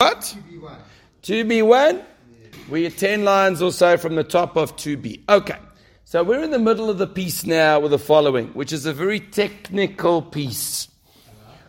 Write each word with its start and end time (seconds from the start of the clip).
what? 0.00 0.36
2b1. 1.24 2.04
We're 2.68 2.88
10 2.88 3.24
lines 3.24 3.60
or 3.60 3.72
so 3.72 3.96
from 3.96 4.14
the 4.14 4.22
top 4.22 4.56
of 4.56 4.76
2b. 4.76 5.22
Okay. 5.28 5.58
So 6.04 6.22
we're 6.22 6.44
in 6.44 6.52
the 6.52 6.58
middle 6.60 6.88
of 6.88 6.98
the 6.98 7.06
piece 7.08 7.44
now 7.44 7.80
with 7.80 7.90
the 7.90 7.98
following, 7.98 8.46
which 8.50 8.72
is 8.72 8.86
a 8.86 8.92
very 8.92 9.18
technical 9.18 10.22
piece. 10.22 10.86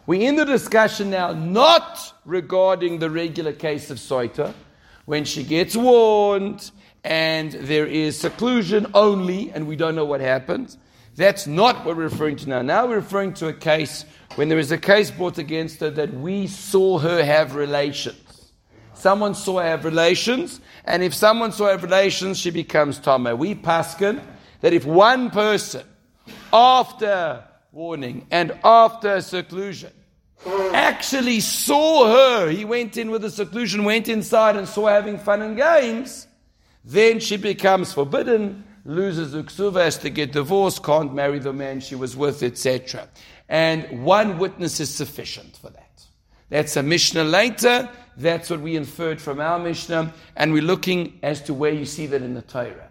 We're 0.05 0.29
in 0.29 0.35
the 0.35 0.45
discussion 0.45 1.09
now 1.09 1.33
not 1.33 2.13
regarding 2.23 2.99
the 2.99 3.09
regular 3.09 3.51
case 3.51 3.89
of 3.89 3.97
Soita, 3.97 4.53
when 5.05 5.25
she 5.25 5.43
gets 5.43 5.75
warned 5.75 6.69
and 7.03 7.53
there 7.53 7.87
is 7.87 8.15
seclusion 8.15 8.91
only 8.93 9.51
and 9.53 9.67
we 9.67 9.75
don't 9.75 9.95
know 9.95 10.05
what 10.05 10.21
happens. 10.21 10.77
That's 11.15 11.47
not 11.47 11.83
what 11.83 11.97
we're 11.97 12.03
referring 12.03 12.35
to 12.37 12.49
now. 12.49 12.61
Now 12.61 12.85
we're 12.85 12.97
referring 12.97 13.33
to 13.35 13.47
a 13.47 13.53
case 13.53 14.05
when 14.35 14.49
there 14.49 14.59
is 14.59 14.71
a 14.71 14.77
case 14.77 15.11
brought 15.11 15.37
against 15.37 15.79
her 15.79 15.89
that 15.89 16.13
we 16.13 16.47
saw 16.47 16.99
her 16.99 17.23
have 17.23 17.55
relations. 17.55 18.51
Someone 18.93 19.33
saw 19.33 19.59
her 19.59 19.65
have 19.65 19.85
relations, 19.85 20.59
and 20.85 21.01
if 21.03 21.13
someone 21.13 21.51
saw 21.51 21.65
her 21.65 21.71
have 21.71 21.83
relations, 21.83 22.37
she 22.37 22.51
becomes 22.51 22.99
Tama. 22.99 23.35
We 23.35 23.55
paskin 23.55 24.21
that 24.61 24.73
if 24.73 24.85
one 24.85 25.29
person, 25.29 25.85
after 26.51 27.43
warning 27.71 28.27
and 28.29 28.57
after 28.63 29.21
seclusion, 29.21 29.93
actually 30.73 31.39
saw 31.39 32.07
her, 32.07 32.49
he 32.49 32.65
went 32.65 32.97
in 32.97 33.11
with 33.11 33.21
the 33.21 33.29
seclusion, 33.29 33.83
went 33.83 34.09
inside 34.09 34.55
and 34.55 34.67
saw 34.67 34.87
having 34.87 35.17
fun 35.17 35.41
and 35.41 35.57
games, 35.57 36.27
then 36.83 37.19
she 37.19 37.37
becomes 37.37 37.93
forbidden, 37.93 38.63
loses 38.85 39.33
uksuva, 39.33 39.83
has 39.83 39.97
to 39.97 40.09
get 40.09 40.31
divorced, 40.31 40.83
can't 40.83 41.13
marry 41.13 41.39
the 41.39 41.53
man 41.53 41.79
she 41.79 41.95
was 41.95 42.15
with, 42.15 42.41
etc. 42.41 43.07
And 43.49 44.05
one 44.05 44.37
witness 44.37 44.79
is 44.79 44.93
sufficient 44.93 45.57
for 45.57 45.71
that. 45.71 46.03
That's 46.49 46.77
a 46.77 46.83
Mishnah 46.83 47.23
later. 47.23 47.89
That's 48.15 48.49
what 48.49 48.61
we 48.61 48.75
inferred 48.75 49.19
from 49.19 49.39
our 49.39 49.59
Mishnah. 49.59 50.13
And 50.35 50.53
we're 50.53 50.61
looking 50.61 51.19
as 51.23 51.41
to 51.43 51.53
where 51.53 51.73
you 51.73 51.85
see 51.85 52.05
that 52.07 52.21
in 52.21 52.35
the 52.35 52.41
Torah. 52.43 52.89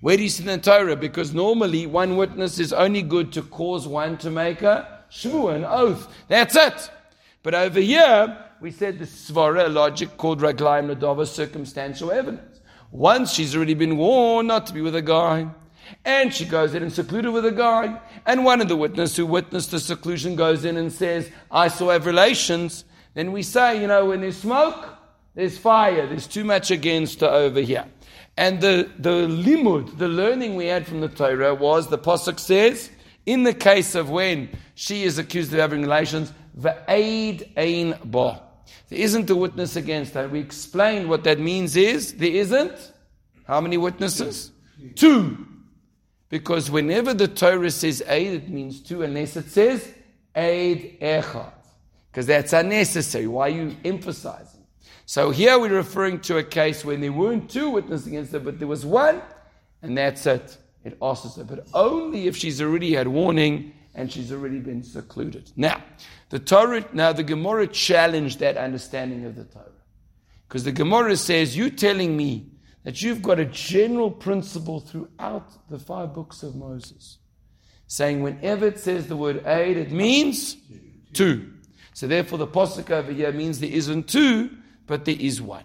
Where 0.00 0.16
do 0.16 0.22
you 0.22 0.28
see 0.28 0.44
that 0.44 0.52
in 0.52 0.60
the 0.60 0.64
Torah? 0.64 0.96
Because 0.96 1.32
normally 1.32 1.86
one 1.86 2.16
witness 2.16 2.58
is 2.58 2.72
only 2.72 3.02
good 3.02 3.32
to 3.32 3.42
cause 3.42 3.86
one 3.86 4.18
to 4.18 4.30
make 4.30 4.62
a 4.62 5.04
shvu, 5.12 5.54
an 5.54 5.64
oath. 5.64 6.12
That's 6.28 6.56
it. 6.56 6.90
But 7.42 7.54
over 7.54 7.80
here, 7.80 8.44
we 8.60 8.70
said 8.70 8.98
the 8.98 9.06
svara 9.06 9.72
logic 9.72 10.16
called 10.16 10.40
raglaim 10.40 10.92
nadava, 10.92 11.26
circumstantial 11.26 12.10
evidence. 12.10 12.60
Once 12.90 13.32
she's 13.32 13.54
already 13.54 13.74
been 13.74 13.96
warned 13.96 14.48
not 14.48 14.66
to 14.66 14.74
be 14.74 14.80
with 14.80 14.96
a 14.96 15.02
guy, 15.02 15.46
and 16.04 16.32
she 16.32 16.44
goes 16.44 16.74
in 16.74 16.82
and 16.82 16.92
secluded 16.92 17.32
with 17.32 17.44
a 17.46 17.52
guy, 17.52 18.00
and 18.26 18.44
one 18.44 18.60
of 18.60 18.68
the 18.68 18.76
witnesses 18.76 19.16
who 19.16 19.26
witnessed 19.26 19.70
the 19.70 19.80
seclusion 19.80 20.36
goes 20.36 20.64
in 20.64 20.76
and 20.76 20.92
says, 20.92 21.30
I 21.50 21.68
saw 21.68 21.90
have 21.90 22.06
relations, 22.06 22.84
then 23.14 23.32
we 23.32 23.42
say, 23.42 23.80
you 23.80 23.86
know, 23.86 24.06
when 24.06 24.20
there's 24.20 24.36
smoke, 24.36 24.88
there's 25.34 25.58
fire, 25.58 26.06
there's 26.06 26.26
too 26.26 26.44
much 26.44 26.70
against 26.70 27.20
her 27.20 27.28
over 27.28 27.60
here. 27.60 27.86
And 28.36 28.60
the, 28.60 28.90
the 28.98 29.26
limud, 29.26 29.98
the 29.98 30.08
learning 30.08 30.54
we 30.54 30.66
had 30.66 30.86
from 30.86 31.00
the 31.00 31.08
Torah 31.08 31.54
was 31.54 31.88
the 31.88 31.98
Pasuk 31.98 32.38
says, 32.38 32.90
in 33.26 33.42
the 33.42 33.54
case 33.54 33.94
of 33.94 34.10
when 34.10 34.48
she 34.74 35.02
is 35.02 35.18
accused 35.18 35.52
of 35.52 35.58
having 35.58 35.82
relations, 35.82 36.32
the 36.54 36.76
aid 36.88 37.52
ein 37.56 37.98
ba. 38.04 38.42
There 38.88 38.98
isn't 38.98 39.30
a 39.30 39.36
witness 39.36 39.76
against 39.76 40.14
her. 40.14 40.28
We 40.28 40.40
explained 40.40 41.08
what 41.08 41.24
that 41.24 41.38
means 41.38 41.76
is 41.76 42.14
there 42.14 42.30
isn't. 42.30 42.92
How 43.46 43.60
many 43.60 43.76
witnesses? 43.76 44.52
Two. 44.94 45.46
Because 46.30 46.70
whenever 46.70 47.12
the 47.12 47.28
Torah 47.28 47.70
says 47.70 48.02
aid, 48.06 48.44
it 48.44 48.48
means 48.48 48.80
two, 48.80 49.02
unless 49.02 49.36
it 49.36 49.50
says 49.50 49.92
aid 50.34 50.98
echad. 51.00 51.52
Because 52.10 52.26
that's 52.26 52.52
unnecessary. 52.52 53.26
Why 53.26 53.48
are 53.48 53.50
you 53.50 53.76
emphasizing? 53.84 54.64
So 55.06 55.30
here 55.30 55.58
we're 55.58 55.74
referring 55.74 56.20
to 56.20 56.38
a 56.38 56.44
case 56.44 56.84
when 56.84 57.00
there 57.00 57.12
weren't 57.12 57.50
two 57.50 57.70
witnesses 57.70 58.06
against 58.06 58.32
her, 58.32 58.38
but 58.38 58.60
there 58.60 58.68
was 58.68 58.86
one, 58.86 59.20
and 59.82 59.98
that's 59.98 60.24
it. 60.24 60.56
It 60.84 60.96
asks 61.02 61.36
her, 61.36 61.44
but 61.44 61.66
only 61.74 62.28
if 62.28 62.36
she's 62.36 62.62
already 62.62 62.94
had 62.94 63.08
warning 63.08 63.74
and 63.96 64.10
she's 64.10 64.32
already 64.32 64.60
been 64.60 64.84
secluded. 64.84 65.50
Now, 65.56 65.82
the 66.28 66.38
Torah, 66.38 66.84
now 66.92 67.12
the 67.12 67.24
Gemara 67.24 67.66
challenged 67.66 68.38
that 68.38 68.56
understanding 68.56 69.24
of 69.24 69.34
the 69.34 69.44
Torah. 69.44 69.66
Because 70.48 70.62
the 70.62 70.72
Gemara 70.72 71.16
says, 71.16 71.56
you 71.56 71.70
telling 71.70 72.16
me 72.16 72.46
that 72.84 73.02
you've 73.02 73.22
got 73.22 73.38
a 73.38 73.44
general 73.44 74.10
principle 74.10 74.80
throughout 74.80 75.68
the 75.68 75.78
five 75.78 76.14
books 76.14 76.42
of 76.42 76.56
Moses, 76.56 77.18
saying 77.86 78.22
whenever 78.22 78.66
it 78.66 78.78
says 78.78 79.06
the 79.06 79.16
word 79.16 79.46
aid, 79.46 79.76
it 79.76 79.92
means 79.92 80.56
two. 81.12 81.52
So 81.92 82.06
therefore, 82.06 82.38
the 82.38 82.46
posuk 82.46 82.90
over 82.90 83.12
here 83.12 83.32
means 83.32 83.60
there 83.60 83.70
isn't 83.70 84.08
two, 84.08 84.50
but 84.86 85.04
there 85.04 85.16
is 85.18 85.42
one. 85.42 85.64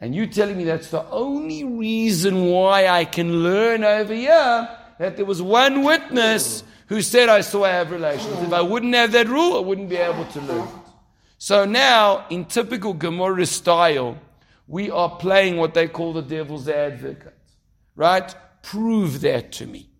And 0.00 0.14
you 0.14 0.26
telling 0.26 0.58
me 0.58 0.64
that's 0.64 0.90
the 0.90 1.08
only 1.08 1.64
reason 1.64 2.46
why 2.46 2.88
I 2.88 3.04
can 3.04 3.42
learn 3.42 3.84
over 3.84 4.12
here 4.12 4.68
that 4.98 5.16
there 5.16 5.24
was 5.24 5.40
one 5.40 5.82
witness 5.82 6.62
who 6.88 7.00
said 7.00 7.28
I 7.28 7.40
saw 7.40 7.64
I 7.64 7.70
have 7.70 7.90
relations. 7.90 8.38
If 8.42 8.52
I 8.52 8.60
wouldn't 8.60 8.94
have 8.94 9.12
that 9.12 9.28
rule, 9.28 9.56
I 9.56 9.60
wouldn't 9.60 9.88
be 9.88 9.96
able 9.96 10.26
to 10.26 10.40
learn. 10.42 10.68
So 11.38 11.64
now, 11.64 12.26
in 12.30 12.44
typical 12.44 12.92
Gemara 12.92 13.46
style, 13.46 14.18
we 14.66 14.90
are 14.90 15.16
playing 15.16 15.56
what 15.56 15.74
they 15.74 15.88
call 15.88 16.12
the 16.12 16.22
devil's 16.22 16.68
advocate. 16.68 17.38
Right? 17.96 18.34
Prove 18.62 19.20
that 19.20 19.52
to 19.52 19.66
me. 19.66 19.90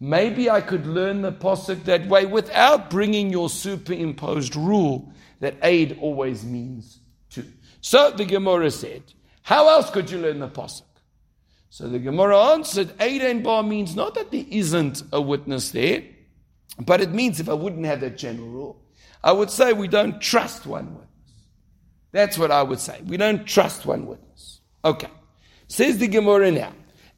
Maybe 0.00 0.50
I 0.50 0.60
could 0.60 0.86
learn 0.86 1.22
the 1.22 1.32
posuk 1.32 1.84
that 1.84 2.06
way 2.08 2.26
without 2.26 2.90
bringing 2.90 3.30
your 3.30 3.48
superimposed 3.48 4.56
rule 4.56 5.12
that 5.40 5.56
aid 5.62 5.98
always 6.00 6.44
means 6.44 7.00
two. 7.30 7.44
So 7.80 8.10
the 8.10 8.24
Gemara 8.24 8.70
said, 8.70 9.02
how 9.42 9.68
else 9.68 9.90
could 9.90 10.10
you 10.10 10.18
learn 10.18 10.40
the 10.40 10.48
posuk? 10.48 10.82
So 11.70 11.88
the 11.88 11.98
Gemara 11.98 12.52
answered, 12.52 12.92
aid 13.00 13.22
and 13.22 13.42
bar 13.42 13.62
means 13.62 13.94
not 13.96 14.14
that 14.14 14.30
there 14.30 14.44
isn't 14.48 15.02
a 15.12 15.20
witness 15.20 15.70
there, 15.70 16.02
but 16.78 17.00
it 17.00 17.10
means 17.10 17.40
if 17.40 17.48
I 17.48 17.54
wouldn't 17.54 17.86
have 17.86 18.00
that 18.00 18.16
general 18.16 18.48
rule, 18.48 18.82
I 19.22 19.32
would 19.32 19.50
say 19.50 19.72
we 19.72 19.88
don't 19.88 20.20
trust 20.20 20.66
one 20.66 20.94
witness. 20.94 21.13
That's 22.14 22.38
what 22.38 22.52
I 22.52 22.62
would 22.62 22.78
say. 22.78 23.00
We 23.04 23.16
don't 23.16 23.44
trust 23.44 23.84
one 23.84 24.06
witness. 24.06 24.60
Okay. 24.84 25.08
Says 25.66 25.98
the 25.98 26.06
Gemara 26.06 26.52
now. 26.52 26.72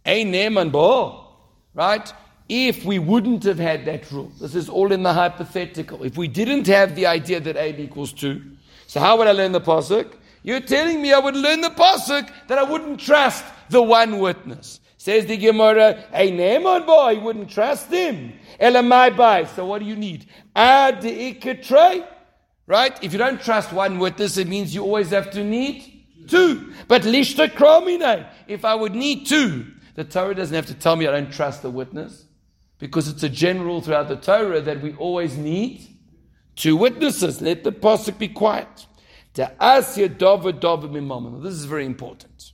Ein 0.07 0.33
neman 0.33 0.73
bo. 0.73 1.37
Right? 1.75 2.11
If 2.49 2.83
we 2.83 2.99
wouldn't 2.99 3.45
have 3.45 3.59
had 3.59 3.85
that 3.85 4.11
rule, 4.11 4.33
this 4.41 4.55
is 4.55 4.71
all 4.71 4.93
in 4.93 5.03
the 5.03 5.13
hypothetical. 5.13 6.03
If 6.03 6.17
we 6.17 6.29
didn't 6.29 6.67
have 6.69 6.95
the 6.95 7.05
idea 7.05 7.41
that 7.41 7.59
8 7.59 7.79
equals 7.79 8.15
2, 8.15 8.41
so 8.87 9.01
how 9.01 9.19
would 9.19 9.27
I 9.27 9.33
learn 9.33 9.53
the 9.53 9.61
Pasuk? 9.61 10.15
You're 10.43 10.61
telling 10.61 11.03
me 11.03 11.13
I 11.13 11.19
would 11.19 11.37
learn 11.37 11.61
the 11.61 11.69
Pasuk 11.69 12.31
that 12.47 12.57
I 12.57 12.63
wouldn't 12.63 12.99
trust 12.99 13.45
the 13.69 13.83
one 13.83 14.19
witness. 14.19 14.81
Says 14.97 15.27
the 15.27 15.37
Gemara, 15.37 16.05
a 16.15 16.31
Naaman 16.31 16.87
boy, 16.87 17.11
you 17.11 17.21
wouldn't 17.21 17.51
trust 17.51 17.91
him. 17.91 18.33
Elamai 18.59 19.15
by. 19.15 19.45
So 19.45 19.67
what 19.67 19.81
do 19.81 19.85
you 19.85 19.97
need? 19.97 20.25
Ad 20.55 21.03
ikatre. 21.03 22.07
Right? 22.67 22.99
If 23.03 23.13
you 23.13 23.19
don't 23.19 23.41
trust 23.41 23.73
one 23.73 23.99
witness, 23.99 24.37
it 24.37 24.49
means 24.49 24.75
you 24.75 24.83
always 24.83 25.11
have 25.11 25.31
to 25.33 25.45
need 25.45 26.07
two. 26.27 26.73
But 26.89 27.03
lishta 27.03 27.49
kromine. 27.49 28.29
If 28.49 28.65
I 28.65 28.75
would 28.75 28.95
need 28.95 29.27
two, 29.27 29.67
the 29.95 30.05
Torah 30.05 30.35
doesn't 30.35 30.55
have 30.55 30.67
to 30.67 30.75
tell 30.75 30.97
me 30.97 31.07
I 31.07 31.13
don't 31.13 31.33
trust 31.33 31.63
the 31.63 31.71
witness. 31.71 32.25
Because 32.79 33.09
it's 33.09 33.23
a 33.23 33.29
general 33.29 33.81
throughout 33.81 34.09
the 34.09 34.17
Torah 34.17 34.61
that 34.61 34.83
we 34.83 34.95
always 34.97 35.37
need 35.37 35.87
two 36.57 36.77
witnesses. 36.77 37.41
Let 37.41 37.65
the 37.65 37.73
pasuk 37.73 38.19
be 38.19 38.29
quiet. 38.29 38.87
This 39.35 39.59
is 41.55 41.65
very 41.65 41.87
important. 41.87 42.53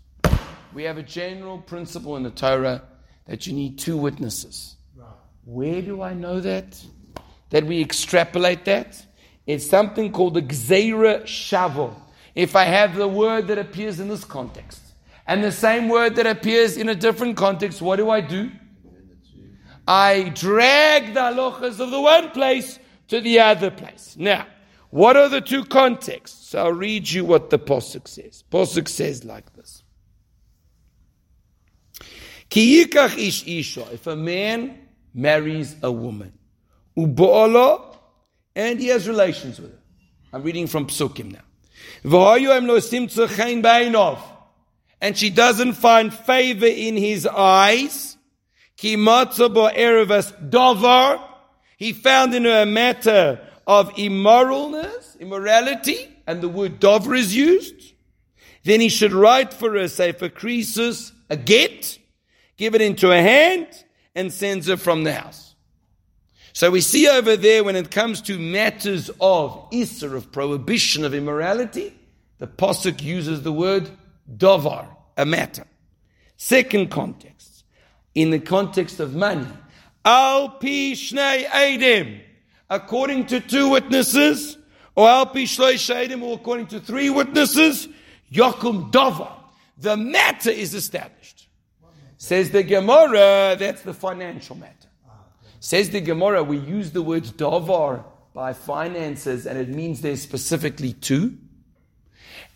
We 0.74 0.84
have 0.84 0.98
a 0.98 1.02
general 1.02 1.58
principle 1.58 2.16
in 2.16 2.22
the 2.22 2.30
Torah 2.30 2.82
that 3.26 3.46
you 3.46 3.52
need 3.52 3.78
two 3.78 3.96
witnesses. 3.96 4.76
Where 5.44 5.82
do 5.82 6.02
I 6.02 6.14
know 6.14 6.40
that? 6.40 6.80
That 7.50 7.64
we 7.64 7.80
extrapolate 7.80 8.64
that? 8.66 9.04
It's 9.47 9.66
something 9.66 10.12
called 10.12 10.34
the 10.34 10.42
Gzeira 10.42 11.22
Shavo. 11.25 11.94
If 12.34 12.56
I 12.56 12.64
have 12.64 12.94
the 12.94 13.08
word 13.08 13.48
that 13.48 13.58
appears 13.58 14.00
in 14.00 14.08
this 14.08 14.25
context 14.25 14.80
and 15.27 15.42
the 15.44 15.53
same 15.53 15.89
word 15.89 16.16
that 16.16 16.27
appears 16.27 16.77
in 16.77 16.89
a 16.89 16.94
different 16.94 17.36
context, 17.36 17.83
what 17.83 17.97
do 17.97 18.09
I 18.09 18.21
do? 18.21 18.50
I 19.86 20.30
drag 20.34 21.15
the 21.15 21.21
halachas 21.21 21.80
of 21.80 21.91
the 21.91 22.00
one 22.00 22.30
place 22.30 22.78
to 23.09 23.21
the 23.21 23.41
other 23.41 23.71
place. 23.71 24.16
Now, 24.18 24.47
what 24.91 25.16
are 25.16 25.28
the 25.28 25.41
two 25.41 25.65
contexts? 25.65 26.50
So 26.50 26.65
I'll 26.65 26.72
read 26.72 27.10
you 27.10 27.24
what 27.24 27.50
the 27.50 27.59
Posuk 27.59 28.06
says. 28.06 28.44
Posuk 28.50 28.89
says 28.89 29.24
like 29.24 29.53
this. 29.54 29.83
Ki 32.48 32.83
ish 32.83 33.47
isha. 33.47 33.86
If 33.92 34.06
a 34.06 34.15
man 34.15 34.78
marries 35.15 35.74
a 35.83 35.91
woman, 35.91 36.33
ubo'ala 36.97 37.91
and 38.54 38.78
he 38.81 38.89
has 38.89 39.09
relations 39.09 39.60
with 39.60 39.72
her. 39.72 39.78
I'm 40.33 40.43
reading 40.43 40.66
from 40.66 40.87
Psukim 40.87 41.33
now. 41.33 41.41
And 45.01 45.19
she 45.19 45.31
doesn't 45.31 45.72
find 45.75 46.13
favor 46.15 46.66
in 46.66 46.97
his 46.97 47.27
eyes. 47.27 48.16
He 48.77 48.97
found 48.97 49.34
in 52.34 52.45
her 52.45 52.63
a 52.63 52.66
matter 52.66 53.41
of 53.66 53.93
immoralness, 53.95 55.19
immorality, 55.21 56.09
and 56.27 56.41
the 56.41 56.49
word 56.49 56.81
dover 56.81 57.15
is 57.15 57.34
used. 57.34 57.93
then 58.65 58.81
he 58.81 58.89
should 58.89 59.13
write 59.13 59.53
for 59.53 59.72
her, 59.72 59.89
sefer 59.89 60.28
krisus, 60.28 61.13
a 61.28 61.37
get, 61.37 61.99
give 62.57 62.75
it 62.75 62.81
into 62.81 63.09
her 63.09 63.21
hand, 63.21 63.66
and 64.15 64.33
sends 64.33 64.69
her 64.69 64.77
from 64.77 65.04
the 65.04 65.13
house. 65.13 65.52
So 66.53 66.71
we 66.71 66.83
see 66.83 67.09
over 67.09 67.37
there 67.37 67.65
when 67.65 67.77
it 67.77 67.91
comes 67.91 68.21
to 68.22 68.39
matters 68.39 69.10
of 69.21 69.71
Isser, 69.71 70.15
of 70.15 70.31
prohibition 70.31 71.04
of 71.04 71.15
immorality, 71.15 71.95
the 72.39 72.47
Pasuk 72.47 73.03
uses 73.03 73.43
the 73.43 73.53
word 73.53 73.91
dovar, 74.37 74.87
a 75.16 75.25
matter. 75.25 75.65
Second 76.37 76.91
context, 76.91 77.65
in 78.15 78.31
the 78.31 78.39
context 78.39 79.01
of 79.01 79.15
money, 79.15 79.47
al 80.04 80.51
pi 80.51 80.93
shnei 80.93 81.45
edim, 81.47 82.21
according 82.69 83.27
to 83.27 83.41
two 83.41 83.71
witnesses, 83.71 84.59
or 84.95 85.09
al 85.09 85.27
pi 85.27 85.45
shloi 85.45 86.22
or 86.22 86.34
according 86.34 86.66
to 86.66 86.81
three 86.81 87.09
witnesses, 87.09 87.89
yokum 88.31 88.91
dovar. 88.91 89.33
The 89.78 89.97
matter 89.97 90.51
is 90.51 90.75
established. 90.75 91.49
Says 92.19 92.51
the 92.51 92.63
Gemara, 92.63 93.57
that's 93.59 93.83
the 93.83 93.95
financial 93.95 94.57
matter. 94.57 94.81
Says 95.64 95.91
the 95.91 96.00
Gemara, 96.00 96.42
we 96.42 96.59
use 96.59 96.91
the 96.91 97.03
word 97.03 97.22
davar 97.22 98.03
by 98.34 98.53
finances, 98.53 99.47
and 99.47 99.56
it 99.56 99.68
means 99.68 100.00
there's 100.00 100.20
specifically 100.20 100.92
two. 100.92 101.38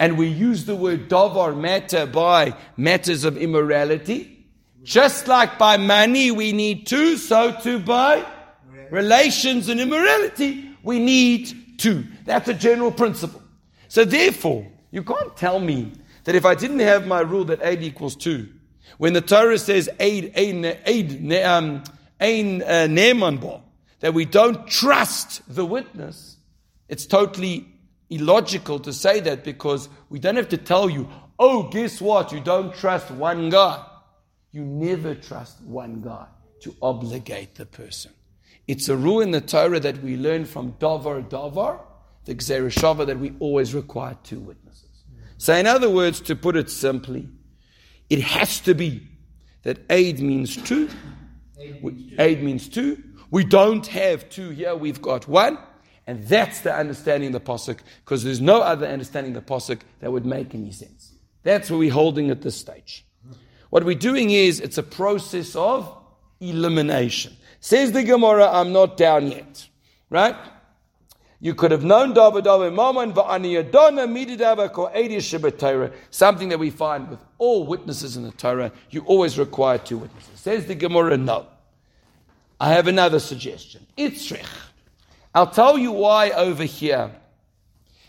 And 0.00 0.18
we 0.18 0.26
use 0.26 0.64
the 0.64 0.74
word 0.74 1.08
davar 1.08 1.56
matter 1.56 2.06
by 2.06 2.56
matters 2.76 3.22
of 3.22 3.36
immorality. 3.36 4.44
Just 4.82 5.28
like 5.28 5.56
by 5.56 5.76
money 5.76 6.32
we 6.32 6.50
need 6.50 6.88
two, 6.88 7.16
so 7.16 7.56
too 7.60 7.78
by 7.78 8.26
relations 8.90 9.68
and 9.68 9.80
immorality 9.80 10.68
we 10.82 10.98
need 10.98 11.78
two. 11.78 12.06
That's 12.24 12.48
a 12.48 12.54
general 12.54 12.90
principle. 12.90 13.40
So 13.86 14.04
therefore, 14.04 14.66
you 14.90 15.04
can't 15.04 15.36
tell 15.36 15.60
me 15.60 15.92
that 16.24 16.34
if 16.34 16.44
I 16.44 16.56
didn't 16.56 16.80
have 16.80 17.06
my 17.06 17.20
rule 17.20 17.44
that 17.44 17.60
aid 17.62 17.84
equals 17.84 18.16
two, 18.16 18.48
when 18.98 19.12
the 19.12 19.20
Torah 19.20 19.58
says 19.58 19.88
aid, 20.00 20.32
aid, 20.34 20.80
aid, 20.86 21.32
um, 21.44 21.84
ein 22.20 22.62
uh, 22.62 22.86
neeman 22.88 23.62
that 24.00 24.14
we 24.14 24.24
don't 24.24 24.66
trust 24.66 25.42
the 25.52 25.64
witness, 25.64 26.36
it's 26.88 27.06
totally 27.06 27.66
illogical 28.10 28.78
to 28.80 28.92
say 28.92 29.20
that 29.20 29.44
because 29.44 29.88
we 30.10 30.18
don't 30.18 30.36
have 30.36 30.48
to 30.50 30.56
tell 30.56 30.88
you, 30.88 31.08
oh, 31.38 31.64
guess 31.64 32.00
what? 32.00 32.32
You 32.32 32.40
don't 32.40 32.74
trust 32.74 33.10
one 33.10 33.50
guy. 33.50 33.84
You 34.52 34.62
never 34.62 35.14
trust 35.14 35.60
one 35.62 36.00
guy 36.00 36.26
to 36.60 36.74
obligate 36.80 37.56
the 37.56 37.66
person. 37.66 38.12
It's 38.66 38.88
a 38.88 38.96
rule 38.96 39.20
in 39.20 39.30
the 39.30 39.40
Torah 39.40 39.80
that 39.80 40.02
we 40.02 40.16
learn 40.16 40.44
from 40.44 40.72
Davar 40.74 41.28
Davar, 41.28 41.80
the 42.24 42.34
Gzereshava, 42.34 43.06
that 43.06 43.18
we 43.18 43.32
always 43.38 43.74
require 43.74 44.16
two 44.22 44.40
witnesses. 44.40 45.04
So, 45.38 45.54
in 45.54 45.66
other 45.66 45.90
words, 45.90 46.20
to 46.22 46.34
put 46.34 46.56
it 46.56 46.70
simply, 46.70 47.28
it 48.08 48.20
has 48.22 48.60
to 48.60 48.74
be 48.74 49.06
that 49.62 49.78
aid 49.90 50.20
means 50.20 50.56
two 50.56 50.88
Aid 51.58 52.42
means 52.42 52.68
two. 52.68 53.02
We 53.30 53.44
don't 53.44 53.86
have 53.88 54.28
two 54.28 54.50
here, 54.50 54.74
we've 54.74 55.02
got 55.02 55.26
one. 55.26 55.58
And 56.06 56.22
that's 56.28 56.60
the 56.60 56.72
understanding 56.72 57.34
of 57.34 57.44
the 57.44 57.52
Pasuk, 57.52 57.78
because 58.04 58.22
there's 58.22 58.40
no 58.40 58.60
other 58.60 58.86
understanding 58.86 59.34
of 59.36 59.44
the 59.44 59.52
Pasuk 59.52 59.80
that 60.00 60.12
would 60.12 60.24
make 60.24 60.54
any 60.54 60.70
sense. 60.70 61.12
That's 61.42 61.70
what 61.70 61.78
we're 61.78 61.92
holding 61.92 62.30
at 62.30 62.42
this 62.42 62.56
stage. 62.56 63.04
What 63.70 63.84
we're 63.84 63.96
doing 63.96 64.30
is, 64.30 64.60
it's 64.60 64.78
a 64.78 64.82
process 64.84 65.56
of 65.56 65.92
elimination. 66.40 67.36
Says 67.58 67.90
the 67.90 68.04
Gemara, 68.04 68.48
I'm 68.48 68.72
not 68.72 68.96
down 68.96 69.32
yet. 69.32 69.68
Right? 70.08 70.36
You 71.46 71.54
could 71.54 71.70
have 71.70 71.84
known 71.84 72.12
something 76.10 76.48
that 76.48 76.58
we 76.58 76.70
find 76.70 77.08
with 77.08 77.20
all 77.38 77.66
witnesses 77.66 78.16
in 78.16 78.24
the 78.24 78.32
Torah. 78.32 78.72
You 78.90 79.02
always 79.02 79.38
require 79.38 79.78
two 79.78 79.98
witnesses. 79.98 80.40
Says 80.40 80.66
the 80.66 80.74
Gemara, 80.74 81.16
no. 81.16 81.46
I 82.58 82.72
have 82.72 82.88
another 82.88 83.20
suggestion. 83.20 83.86
Itzrich. 83.96 84.44
I'll 85.36 85.46
tell 85.46 85.78
you 85.78 85.92
why 85.92 86.30
over 86.30 86.64
here. 86.64 87.12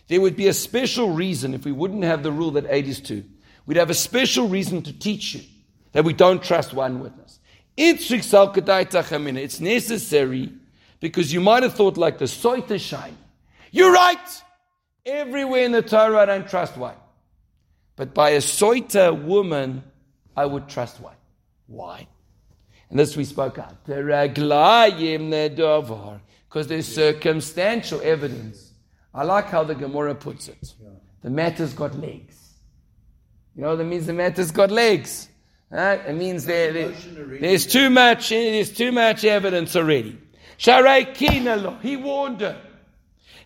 There 0.07 0.19
would 0.19 0.35
be 0.35 0.47
a 0.47 0.53
special 0.53 1.11
reason 1.11 1.53
if 1.53 1.63
we 1.63 1.71
wouldn't 1.71 2.05
have 2.05 2.23
the 2.23 2.31
rule 2.31 2.49
that 2.53 2.65
eight 2.69 2.87
is 2.87 2.99
two. 2.99 3.23
We'd 3.67 3.77
have 3.77 3.91
a 3.91 3.93
special 3.93 4.47
reason 4.47 4.81
to 4.81 4.91
teach 4.91 5.35
you 5.35 5.41
that 5.91 6.03
we 6.03 6.13
don't 6.13 6.41
trust 6.41 6.73
one 6.73 7.01
witness. 7.01 7.37
It's 7.77 8.09
necessary 9.59 10.53
because 10.99 11.31
you 11.31 11.39
might 11.39 11.61
have 11.61 11.75
thought 11.75 11.97
like 11.97 12.17
the 12.17 12.25
Soita 12.25 12.79
shine. 12.79 13.15
You're 13.77 13.93
right. 13.93 14.43
Everywhere 15.05 15.63
in 15.63 15.71
the 15.71 15.83
Torah 15.83 16.17
I 16.17 16.25
don't 16.25 16.49
trust 16.49 16.75
one. 16.77 16.95
But 17.95 18.15
by 18.15 18.31
a 18.31 18.39
Soita 18.39 19.23
woman, 19.23 19.83
I 20.35 20.47
would 20.47 20.67
trust 20.67 20.99
one. 20.99 21.13
Why? 21.67 22.07
And 22.89 22.97
this 22.97 23.15
we 23.15 23.23
spoke 23.23 23.59
out. 23.59 23.75
Because 23.85 24.17
there's 26.67 26.87
circumstantial 26.87 28.01
evidence. 28.01 28.73
I 29.13 29.23
like 29.23 29.45
how 29.45 29.63
the 29.63 29.75
Gemara 29.75 30.15
puts 30.15 30.47
it. 30.47 30.73
The 31.21 31.29
matter's 31.29 31.73
got 31.73 31.93
legs. 31.95 32.53
You 33.55 33.61
know 33.61 33.75
that 33.75 33.83
means 33.83 34.07
the 34.07 34.13
matter's 34.13 34.49
got 34.49 34.71
legs. 34.71 35.29
Right? 35.69 36.01
It 36.07 36.15
means 36.15 36.45
there, 36.45 36.73
there, 36.73 36.93
there's 37.39 37.67
too 37.67 37.91
much 37.91 38.29
there's 38.29 38.71
too 38.71 38.91
much 38.91 39.23
evidence 39.23 39.75
already. 39.75 40.17
He 40.57 41.97
warned 41.97 42.41
her. 42.41 42.61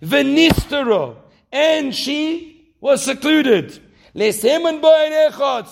Venistero, 0.02 1.18
and 1.52 1.94
she 1.94 2.74
was 2.80 3.04
secluded. 3.04 3.80
So 4.14 4.22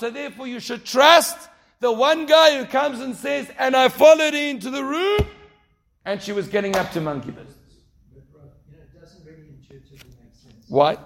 therefore 0.09 0.47
you 0.47 0.59
should 0.59 0.85
trust 0.85 1.49
the 1.79 1.91
one 1.91 2.25
guy 2.25 2.57
who 2.57 2.65
comes 2.65 2.99
and 2.99 3.15
says, 3.15 3.49
and 3.57 3.75
I 3.75 3.89
followed 3.89 4.33
her 4.33 4.39
into 4.39 4.69
the 4.69 4.83
room, 4.83 5.25
and 6.05 6.21
she 6.21 6.31
was 6.31 6.47
getting 6.47 6.75
up 6.75 6.91
to 6.91 7.01
monkey 7.01 7.31
business. 7.31 7.55
Why? 10.67 10.97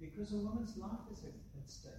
Because 0.00 0.32
a 0.32 0.36
woman's 0.36 0.76
life 0.76 0.90
is 1.12 1.22
at 1.24 1.32
stake. 1.66 1.92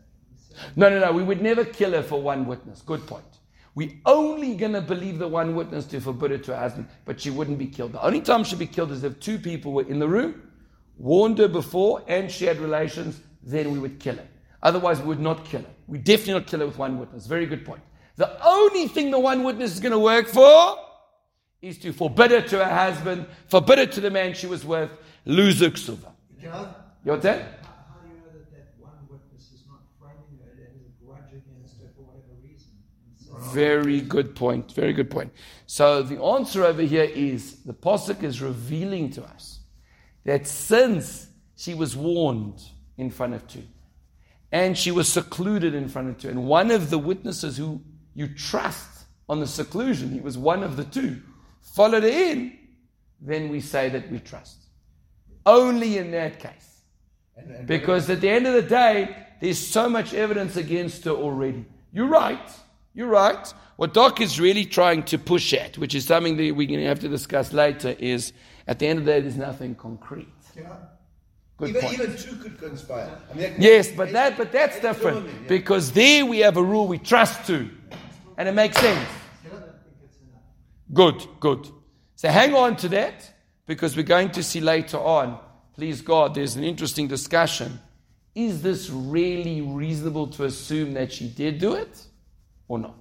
No, 0.76 0.90
no, 0.90 1.00
no. 1.00 1.14
We 1.14 1.24
would 1.24 1.42
never 1.42 1.64
kill 1.64 1.94
her 1.94 2.04
for 2.04 2.22
one 2.22 2.46
witness. 2.46 2.82
Good 2.82 3.08
point. 3.08 3.37
We 3.78 4.02
only 4.08 4.56
going 4.56 4.74
to 4.74 4.82
believe 4.82 5.20
the 5.20 5.28
one 5.28 5.54
witness 5.54 5.86
to 5.86 6.00
forbid 6.00 6.32
it 6.32 6.44
to 6.46 6.56
her 6.56 6.60
husband, 6.60 6.88
but 7.06 7.22
she 7.22 7.30
wouldn't 7.30 7.60
be 7.60 7.68
killed. 7.68 7.92
The 7.92 8.02
only 8.02 8.22
time 8.22 8.44
she'd 8.44 8.58
be 8.58 8.66
killed 8.66 8.92
is 8.92 9.04
if 9.04 9.20
two 9.20 9.38
people 9.38 9.72
were 9.72 9.88
in 9.88 10.00
the 10.00 10.08
room, 10.08 10.50
warned 10.98 11.38
her 11.38 11.48
before, 11.48 12.04
and 12.08 12.32
she 12.32 12.46
had 12.46 12.58
relations, 12.58 13.22
then 13.44 13.70
we 13.70 13.78
would 13.78 14.00
kill 14.00 14.16
her. 14.16 14.28
Otherwise, 14.64 15.00
we 15.00 15.10
would 15.10 15.20
not 15.20 15.46
kill 15.46 15.62
her. 15.62 15.70
We 15.86 16.00
definitely 16.00 16.34
not 16.34 16.48
kill 16.48 16.62
her 16.62 16.66
with 16.66 16.80
one 16.80 16.98
witness. 16.98 17.28
Very 17.28 17.46
good 17.46 17.64
point. 17.64 17.84
The 18.16 18.44
only 18.44 18.88
thing 18.88 19.12
the 19.12 19.20
one 19.20 19.44
witness 19.44 19.76
is 19.76 19.80
going 19.80 19.92
to 19.92 20.00
work 20.00 20.26
for 20.26 20.80
is 21.62 21.78
to 21.78 21.94
forbid 21.94 22.32
her 22.32 22.42
to 22.42 22.66
her 22.66 22.74
husband, 22.74 23.28
forbid 23.48 23.78
her 23.78 23.86
to 23.86 24.02
the 24.02 24.10
man 24.10 24.34
she 24.34 24.48
was 24.48 24.66
with, 24.66 24.90
lose 25.26 25.60
her 25.60 25.70
ksuva. 25.70 26.14
You 26.42 26.48
know 26.48 26.74
what 27.04 27.24
How 27.24 27.32
do 27.32 27.38
you 28.10 28.18
know 28.18 28.34
that 28.34 28.52
that 28.52 28.74
one 28.80 28.98
witness 29.08 29.52
is 29.54 29.62
not 29.70 29.82
framing 30.02 30.40
her 30.42 30.50
and 30.50 30.62
has 30.66 30.82
a 30.82 31.06
grudge 31.06 31.30
against 31.30 31.78
her 31.80 31.90
for 31.96 32.02
whatever 32.10 32.34
reason? 32.42 32.74
Very 33.54 34.02
good 34.02 34.36
point. 34.36 34.72
Very 34.72 34.94
good 34.94 35.10
point. 35.10 35.32
So 35.66 36.02
the 36.04 36.22
answer 36.22 36.64
over 36.64 36.82
here 36.82 37.04
is 37.04 37.64
the 37.64 37.74
Pasuk 37.74 38.24
is 38.24 38.42
revealing 38.42 39.10
to 39.12 39.24
us 39.24 39.60
that 40.26 40.48
since 40.48 41.28
she 41.56 41.74
was 41.74 41.96
warned 41.96 42.62
in 42.98 43.10
front 43.10 43.34
of 43.34 43.48
two, 43.48 43.64
and 44.52 44.78
she 44.78 44.92
was 44.92 45.12
secluded 45.12 45.74
in 45.74 45.90
front 45.90 46.10
of 46.10 46.18
two. 46.18 46.30
And 46.30 46.46
one 46.46 46.72
of 46.72 46.90
the 46.90 46.98
witnesses 46.98 47.58
who 47.58 47.82
you 48.14 48.28
trust 48.28 49.06
on 49.28 49.40
the 49.40 49.48
seclusion, 49.48 50.12
he 50.12 50.20
was 50.20 50.38
one 50.38 50.64
of 50.64 50.78
the 50.78 50.84
two, 50.84 51.22
followed 51.62 52.04
her 52.04 52.10
in, 52.10 52.58
then 53.20 53.50
we 53.50 53.60
say 53.60 53.90
that 53.90 54.10
we 54.12 54.20
trust. 54.20 54.58
Only 55.46 55.98
in 55.98 56.12
that 56.12 56.40
case. 56.40 56.82
Because 57.66 58.10
at 58.10 58.22
the 58.22 58.30
end 58.30 58.48
of 58.48 58.54
the 58.54 58.62
day, 58.62 59.16
there's 59.42 59.60
so 59.60 59.90
much 59.90 60.14
evidence 60.14 60.56
against 60.56 61.04
her 61.06 61.12
already. 61.12 61.66
You're 61.92 62.08
right. 62.08 62.52
You're 62.98 63.08
right. 63.08 63.54
What 63.76 63.94
Doc 63.94 64.22
is 64.22 64.40
really 64.40 64.66
trying 64.66 65.04
to 65.04 65.20
push 65.20 65.54
at, 65.54 65.78
which 65.78 65.94
is 65.94 66.06
something 66.06 66.36
that 66.36 66.56
we're 66.56 66.68
going 66.68 66.80
to 66.80 66.88
have 66.88 67.00
to 67.02 67.08
discuss 67.08 67.54
later, 67.54 67.96
is 68.00 68.34
at 68.68 68.80
the 68.80 68.88
end 68.88 68.98
of 68.98 69.06
the 69.06 69.12
day, 69.12 69.22
there's 69.22 69.38
nothing 69.38 69.76
concrete. 69.76 70.28
Yeah. 70.56 70.76
Good 71.58 71.70
even, 71.70 71.82
point. 71.82 71.94
even 71.94 72.18
two 72.18 72.36
could 72.38 72.58
conspire. 72.58 73.16
I 73.30 73.34
mean, 73.36 73.54
yes, 73.60 73.92
but 73.92 74.12
that 74.14 74.36
but 74.36 74.52
that's 74.52 74.80
different 74.80 75.28
yeah. 75.28 75.34
because 75.48 75.92
there 75.92 76.26
we 76.26 76.40
have 76.40 76.58
a 76.58 76.64
rule 76.64 76.88
we 76.88 76.98
trust 76.98 77.46
to, 77.48 77.70
and 78.36 78.50
it 78.50 78.54
makes 78.54 78.78
sense. 78.80 79.08
Good, 80.92 81.28
good. 81.40 81.68
So 82.16 82.30
hang 82.30 82.56
on 82.56 82.78
to 82.78 82.90
that 82.90 83.32
because 83.68 83.96
we're 83.96 84.04
going 84.04 84.32
to 84.32 84.44
see 84.44 84.60
later 84.60 84.98
on. 84.98 85.40
Please 85.76 86.02
God, 86.02 86.34
there's 86.34 86.56
an 86.56 86.64
interesting 86.64 87.08
discussion. 87.08 87.80
Is 88.34 88.64
this 88.64 88.90
really 88.90 89.62
reasonable 89.62 90.28
to 90.30 90.46
assume 90.46 90.94
that 90.94 91.12
she 91.12 91.28
did 91.28 91.60
do 91.60 91.74
it, 91.74 92.07
or 92.68 92.80
not? 92.80 92.96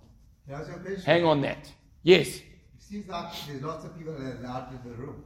Hang 1.05 1.25
on 1.25 1.41
that. 1.43 1.71
Yes. 2.03 2.29
It 2.29 2.43
seems 2.79 3.09
like 3.09 3.33
there's 3.47 3.63
lots 3.63 3.85
of 3.85 3.97
people 3.97 4.15
that 4.15 4.41
are 4.43 4.47
out 4.47 4.71
in 4.71 4.91
the 4.91 4.97
room. 4.97 5.25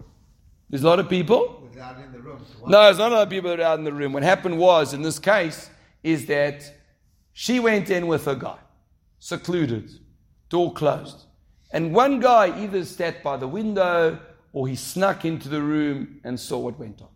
There's 0.69 0.83
a 0.83 0.87
lot 0.87 1.01
of 1.01 1.09
people? 1.09 1.69
in 1.73 2.13
the 2.13 2.21
room. 2.21 2.45
no, 2.67 2.83
there's 2.85 2.99
not 2.99 3.13
a 3.13 3.17
lot 3.17 3.23
of 3.25 3.31
people 3.31 3.51
out 3.63 3.79
in 3.79 3.85
the 3.85 3.93
room. 3.93 4.13
What 4.13 4.23
happened 4.23 4.59
was, 4.59 4.95
in 4.95 5.03
this 5.03 5.19
case, 5.19 5.71
is 6.03 6.27
that 6.27 6.73
she 7.33 7.61
went 7.61 7.91
in 7.91 8.07
with 8.07 8.27
a 8.29 8.37
guy, 8.37 8.59
secluded, 9.19 9.91
door 10.49 10.73
closed. 10.73 11.25
And 11.73 11.95
one 11.95 12.21
guy 12.21 12.63
either 12.63 12.85
sat 12.85 13.23
by 13.23 13.37
the 13.37 13.49
window 13.49 14.19
or 14.53 14.69
he 14.69 14.77
snuck 14.77 15.25
into 15.25 15.49
the 15.49 15.63
room 15.63 16.21
and 16.25 16.39
saw 16.39 16.59
what 16.59 16.79
went 16.79 17.01
on. 17.01 17.09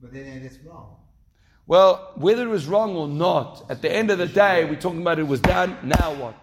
But 0.00 0.12
then 0.12 0.26
it's 0.44 0.58
wrong. 0.64 0.96
Well, 1.68 2.12
whether 2.16 2.44
it 2.44 2.48
was 2.48 2.66
wrong 2.66 2.96
or 2.96 3.06
not, 3.06 3.66
at 3.68 3.82
the 3.82 3.94
end 3.94 4.10
of 4.10 4.16
the 4.16 4.26
day, 4.26 4.64
we're 4.64 4.80
talking 4.80 5.02
about 5.02 5.18
it 5.18 5.28
was 5.28 5.40
done. 5.40 5.76
Now 5.82 6.14
what? 6.14 6.34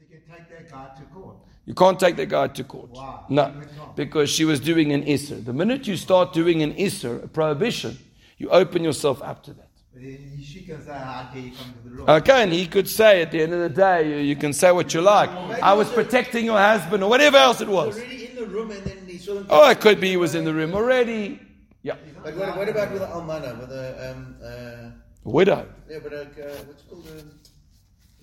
You 0.00 0.06
can 0.08 0.36
take 0.36 0.50
that 0.50 0.68
guy 0.68 0.88
to 0.98 1.02
court. 1.14 1.36
You 1.64 1.74
can't 1.74 2.00
take 2.00 2.16
that 2.16 2.28
guy 2.28 2.48
to 2.48 2.64
court. 2.64 2.90
Why? 2.90 3.20
No, 3.28 3.54
because 3.94 4.28
she 4.28 4.44
was 4.44 4.58
doing 4.58 4.92
an 4.92 5.04
isser. 5.04 5.42
The 5.42 5.52
minute 5.52 5.86
you 5.86 5.96
start 5.96 6.32
doing 6.32 6.64
an 6.64 6.74
isser, 6.74 7.22
a 7.22 7.28
prohibition, 7.28 7.96
you 8.38 8.50
open 8.50 8.82
yourself 8.82 9.22
up 9.22 9.44
to 9.44 9.52
that. 9.54 9.68
But 9.94 10.02
she 10.42 10.62
can 10.62 10.84
say, 10.84 10.90
how 10.90 11.30
dare 11.32 11.42
you 11.42 11.52
come 11.52 11.72
to 11.74 11.88
the 11.88 11.94
room? 11.94 12.08
Okay, 12.08 12.42
and 12.42 12.52
he 12.52 12.66
could 12.66 12.88
say 12.88 13.22
at 13.22 13.30
the 13.30 13.40
end 13.40 13.52
of 13.52 13.60
the 13.60 13.68
day, 13.68 14.10
you, 14.10 14.16
you 14.16 14.34
can 14.34 14.52
say 14.52 14.72
what 14.72 14.92
you 14.92 15.00
like. 15.00 15.30
I 15.30 15.74
was 15.74 15.88
protecting 15.90 16.44
your 16.44 16.58
husband 16.58 17.04
or 17.04 17.08
whatever 17.08 17.36
else 17.36 17.60
it 17.60 17.68
was. 17.68 17.96
already 17.96 18.30
in 18.30 18.34
the 18.34 18.46
room 18.46 18.72
and 18.72 18.82
then 18.82 19.06
he. 19.06 19.20
Oh, 19.48 19.70
it 19.70 19.80
could 19.80 20.00
be 20.00 20.08
he 20.08 20.16
was 20.16 20.34
in 20.34 20.44
the 20.44 20.52
room 20.52 20.74
already. 20.74 21.40
Yeah, 21.82 21.94
But 22.22 22.36
what, 22.36 22.56
what 22.56 22.68
about 22.68 22.92
with 22.92 23.00
the 23.00 23.06
almana, 23.08 23.58
with 23.58 23.68
the 23.68 24.10
um 24.10 24.36
uh 24.44 24.90
widow. 25.24 25.66
yeah, 25.90 25.98
but 26.02 26.12
uh, 26.12 26.24
what's 26.66 26.82
called 26.82 27.06
um, 27.18 27.30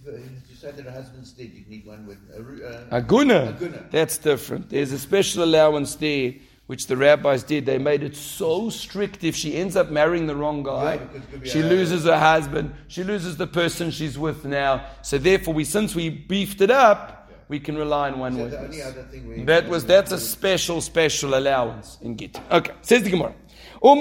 the, 0.06 0.12
you 0.12 0.56
said 0.56 0.78
that 0.78 0.88
a 0.88 0.92
husband's 0.92 1.32
dead. 1.34 1.52
You 1.54 1.66
need 1.68 1.86
one 1.86 2.08
with 2.08 2.20
a 2.34 2.92
uh, 2.94 2.98
A 2.98 3.02
guna. 3.02 3.50
A 3.50 3.60
guna. 3.60 3.86
That's 3.92 4.18
different. 4.18 4.70
There's 4.70 4.94
a 4.94 5.00
special 5.00 5.44
allowance 5.44 5.96
there, 5.96 6.36
which 6.68 6.88
the 6.88 6.96
rabbis 6.96 7.44
did. 7.44 7.66
They 7.66 7.78
made 7.80 8.02
it 8.04 8.16
so 8.16 8.70
strict 8.70 9.26
if 9.26 9.36
she 9.36 9.58
ends 9.58 9.76
up 9.76 9.90
marrying 9.92 10.26
the 10.28 10.36
wrong 10.38 10.64
guy, 10.64 10.94
Yeah, 10.94 10.98
because 11.04 11.24
it 11.24 11.32
could 11.32 11.42
be 11.44 11.50
she 11.50 11.60
a- 11.60 11.64
loses 11.66 12.06
her 12.06 12.18
husband, 12.18 12.74
she 12.88 13.04
loses 13.04 13.36
the 13.36 13.48
person 13.48 13.92
she's 13.92 14.18
with 14.18 14.46
now. 14.46 14.86
So 15.02 15.18
therefore, 15.18 15.54
we 15.54 15.66
since 15.66 15.94
we 15.96 16.10
beefed 16.10 16.62
it 16.62 16.72
up, 16.72 17.30
we 17.50 17.60
can 17.60 17.78
rely 17.78 18.10
on 18.10 18.20
one 18.20 18.36
So 18.38 18.44
witness. 18.46 19.46
That 19.46 19.68
was 19.68 19.84
that's 19.86 20.14
a 20.14 20.18
special 20.20 20.80
special 20.80 21.36
allowance 21.38 21.98
in 22.02 22.16
Git. 22.16 22.40
Okay, 22.52 22.72
says 22.84 23.04
the 23.04 23.10
Gemara. 23.10 23.34
Oh, 23.82 23.96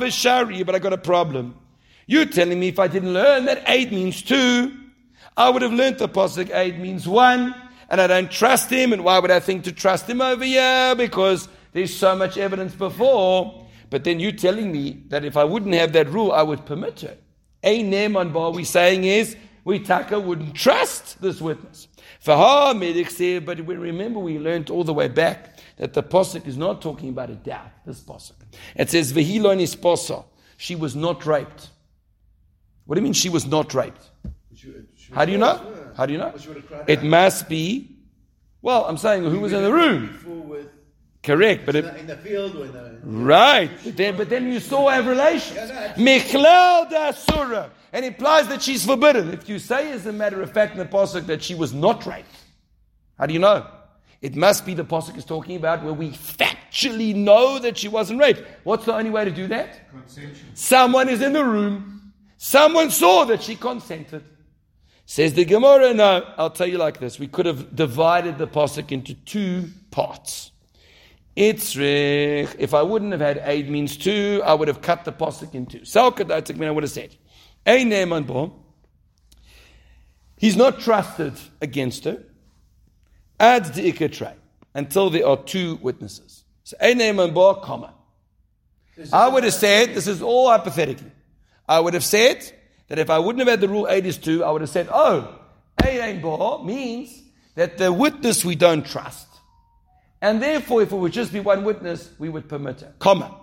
V'shari, 0.00 0.66
but 0.66 0.74
I 0.74 0.78
got 0.78 0.92
a 0.92 0.98
problem. 0.98 1.56
You're 2.06 2.26
telling 2.26 2.60
me 2.60 2.68
if 2.68 2.78
I 2.78 2.88
didn't 2.88 3.12
learn 3.12 3.46
that 3.46 3.64
eight 3.66 3.90
means 3.90 4.22
two, 4.22 4.72
I 5.36 5.50
would 5.50 5.62
have 5.62 5.72
learned 5.72 5.98
the 5.98 6.08
pasuk 6.08 6.54
eight 6.54 6.78
means 6.78 7.08
one, 7.08 7.54
and 7.88 8.00
I 8.00 8.06
don't 8.06 8.30
trust 8.30 8.70
him. 8.70 8.92
And 8.92 9.02
why 9.04 9.18
would 9.18 9.30
I 9.30 9.40
think 9.40 9.64
to 9.64 9.72
trust 9.72 10.08
him 10.08 10.20
over 10.20 10.44
here? 10.44 10.94
Because 10.94 11.48
there's 11.72 11.94
so 11.94 12.14
much 12.14 12.38
evidence 12.38 12.74
before. 12.74 13.66
But 13.90 14.04
then 14.04 14.20
you're 14.20 14.32
telling 14.32 14.72
me 14.72 15.02
that 15.08 15.24
if 15.24 15.36
I 15.36 15.44
wouldn't 15.44 15.74
have 15.74 15.92
that 15.92 16.08
rule, 16.08 16.32
I 16.32 16.42
would 16.42 16.66
permit 16.66 17.02
it. 17.02 17.22
A 17.62 17.82
neman 17.82 18.32
bar 18.32 18.50
we 18.50 18.64
saying 18.64 19.04
is 19.04 19.36
we 19.64 19.78
taka 19.80 20.20
wouldn't 20.20 20.54
trust 20.54 21.20
this 21.20 21.40
witness. 21.40 21.88
For 22.20 22.36
ha 22.36 22.72
medic 22.72 23.10
said, 23.10 23.46
but 23.46 23.60
we 23.60 23.74
remember 23.74 24.20
we 24.20 24.38
learned 24.38 24.70
all 24.70 24.84
the 24.84 24.94
way 24.94 25.08
back 25.08 25.55
that 25.76 25.92
the 25.94 26.02
posuk 26.02 26.46
is 26.46 26.56
not 26.56 26.80
talking 26.82 27.08
about 27.10 27.30
a 27.30 27.34
doubt. 27.34 27.70
This 27.84 28.00
posuk 28.00 28.32
it 28.74 28.90
says 28.90 29.12
vehilon 29.12 29.60
is 29.60 29.74
posa. 29.74 30.24
She 30.56 30.74
was 30.74 30.96
not 30.96 31.26
raped. 31.26 31.68
What 32.86 32.94
do 32.94 33.00
you 33.00 33.04
mean 33.04 33.12
she 33.12 33.28
was 33.28 33.46
not 33.46 33.74
raped? 33.74 34.10
She- 34.54 34.72
she 34.96 35.12
How 35.12 35.24
do 35.24 35.32
you 35.32 35.38
know? 35.38 35.60
How 35.96 36.06
do 36.06 36.12
you 36.12 36.18
know? 36.18 36.28
Well, 36.28 36.38
she 36.38 36.48
would 36.48 36.56
have 36.58 36.66
cried 36.66 36.84
It 36.88 36.98
out. 37.00 37.04
must 37.04 37.48
be. 37.48 37.96
Well, 38.62 38.84
I'm 38.86 38.96
saying 38.96 39.24
who 39.24 39.40
was 39.40 39.52
in 39.52 39.62
the 39.62 39.72
room. 39.72 40.18
Correct, 41.22 41.66
but 41.66 41.74
in 41.74 41.84
it, 41.84 41.92
the, 41.92 41.98
in 42.00 42.06
the 42.06 42.16
field 42.16 42.54
or 42.56 42.64
in 42.66 42.72
the 42.72 42.86
Right. 43.02 43.70
But 43.84 43.96
then, 43.96 44.16
but 44.16 44.28
then 44.28 44.50
you 44.52 44.60
saw 44.60 44.88
have 44.88 45.06
relations. 45.06 45.58
Michlal 45.96 46.88
da 46.90 47.10
surah. 47.12 47.68
And 47.92 48.04
implies 48.04 48.48
that 48.48 48.62
she's 48.62 48.84
forbidden. 48.84 49.32
If 49.32 49.48
you 49.48 49.58
say, 49.58 49.90
as 49.92 50.06
a 50.06 50.12
matter 50.12 50.42
of 50.42 50.52
fact, 50.52 50.72
in 50.72 50.78
the 50.78 50.84
Pasuk 50.84 51.26
that 51.26 51.42
she 51.42 51.54
was 51.54 51.72
not 51.72 52.06
raped, 52.06 52.28
how 53.18 53.26
do 53.26 53.32
you 53.34 53.40
know? 53.40 53.66
It 54.26 54.34
must 54.34 54.66
be 54.66 54.74
the 54.74 54.84
Pasuk 54.84 55.16
is 55.16 55.24
talking 55.24 55.54
about 55.54 55.84
where 55.84 55.92
we 55.92 56.10
factually 56.10 57.14
know 57.14 57.60
that 57.60 57.78
she 57.78 57.86
wasn't 57.86 58.18
raped. 58.18 58.42
What's 58.64 58.84
the 58.84 58.92
only 58.92 59.08
way 59.08 59.24
to 59.24 59.30
do 59.30 59.46
that? 59.46 59.88
Consensual. 59.88 60.50
Someone 60.54 61.08
is 61.08 61.22
in 61.22 61.32
the 61.32 61.44
room. 61.44 62.12
Someone 62.36 62.90
saw 62.90 63.24
that 63.26 63.40
she 63.40 63.54
consented. 63.54 64.24
Says 65.04 65.34
the 65.34 65.44
Gemara, 65.44 65.94
no, 65.94 66.26
I'll 66.36 66.50
tell 66.50 66.66
you 66.66 66.76
like 66.76 66.98
this. 66.98 67.20
We 67.20 67.28
could 67.28 67.46
have 67.46 67.76
divided 67.76 68.36
the 68.36 68.48
Pasuk 68.48 68.90
into 68.90 69.14
two 69.14 69.68
parts. 69.92 70.50
Itzrich, 71.36 72.56
if 72.58 72.74
I 72.74 72.82
wouldn't 72.82 73.12
have 73.12 73.20
had 73.20 73.40
aid 73.44 73.70
means 73.70 73.96
two, 73.96 74.42
I 74.44 74.54
would 74.54 74.66
have 74.66 74.82
cut 74.82 75.04
the 75.04 75.12
Pasuk 75.12 75.54
in 75.54 75.66
two. 75.66 75.82
Salkadatik 75.82 76.56
mean 76.56 76.68
I 76.68 76.72
would 76.72 76.82
have 76.82 76.90
said, 76.90 77.14
Ein 77.64 77.90
ne'eman. 77.90 78.50
He's 80.36 80.56
not 80.56 80.80
trusted 80.80 81.34
against 81.62 82.02
her. 82.06 82.24
Add 83.38 83.74
the 83.74 83.92
ikatre 83.92 84.34
until 84.74 85.10
there 85.10 85.26
are 85.26 85.36
two 85.36 85.76
witnesses. 85.76 86.44
So 86.64 86.76
Ein 86.80 86.98
ne'eman 86.98 87.34
bo, 87.34 87.54
comma. 87.54 87.94
I 89.12 89.28
would 89.28 89.44
have 89.44 89.54
said, 89.54 89.94
this 89.94 90.06
is 90.06 90.22
all 90.22 90.48
hypothetically. 90.48 91.12
I 91.68 91.80
would 91.80 91.94
have 91.94 92.04
said 92.04 92.50
that 92.88 92.98
if 92.98 93.10
I 93.10 93.18
wouldn't 93.18 93.40
have 93.40 93.48
had 93.48 93.60
the 93.60 93.68
rule 93.68 93.86
8 93.88 94.06
is 94.06 94.16
2, 94.16 94.44
I 94.44 94.50
would 94.50 94.62
have 94.62 94.70
said, 94.70 94.88
oh, 94.90 95.38
8 95.82 96.00
ain't 96.00 96.22
bar 96.22 96.64
means 96.64 97.22
that 97.56 97.78
the 97.78 97.92
witness 97.92 98.44
we 98.44 98.54
don't 98.54 98.86
trust. 98.86 99.26
And 100.22 100.42
therefore, 100.42 100.82
if 100.82 100.92
it 100.92 100.96
would 100.96 101.12
just 101.12 101.32
be 101.32 101.40
one 101.40 101.64
witness, 101.64 102.10
we 102.18 102.28
would 102.28 102.48
permit 102.48 102.82
it. 102.82 102.94
Comma. 102.98 103.34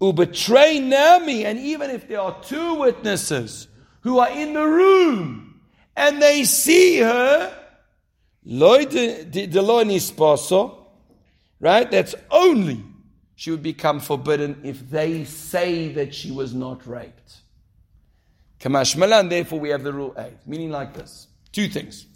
Ubetray 0.00 0.82
nami, 0.82 1.44
and 1.44 1.58
even 1.58 1.90
if 1.90 2.08
there 2.08 2.20
are 2.20 2.42
two 2.42 2.74
witnesses 2.74 3.68
who 4.00 4.18
are 4.18 4.30
in 4.30 4.52
the 4.52 4.66
room 4.66 5.60
and 5.96 6.20
they 6.20 6.44
see 6.44 6.98
her, 6.98 7.59
right? 11.60 11.90
That's 11.90 12.14
only 12.30 12.84
she 13.36 13.50
would 13.50 13.62
become 13.62 14.00
forbidden 14.00 14.60
if 14.64 14.90
they 14.90 15.24
say 15.24 15.92
that 15.92 16.14
she 16.14 16.30
was 16.30 16.54
not 16.54 16.86
raped. 16.86 17.36
Kamashmalan, 18.60 19.30
therefore 19.30 19.60
we 19.60 19.70
have 19.70 19.82
the 19.82 19.92
rule 19.92 20.14
8, 20.18 20.32
meaning 20.46 20.70
like 20.70 20.94
this. 20.94 21.28
Two 21.52 21.68
things. 21.68 22.06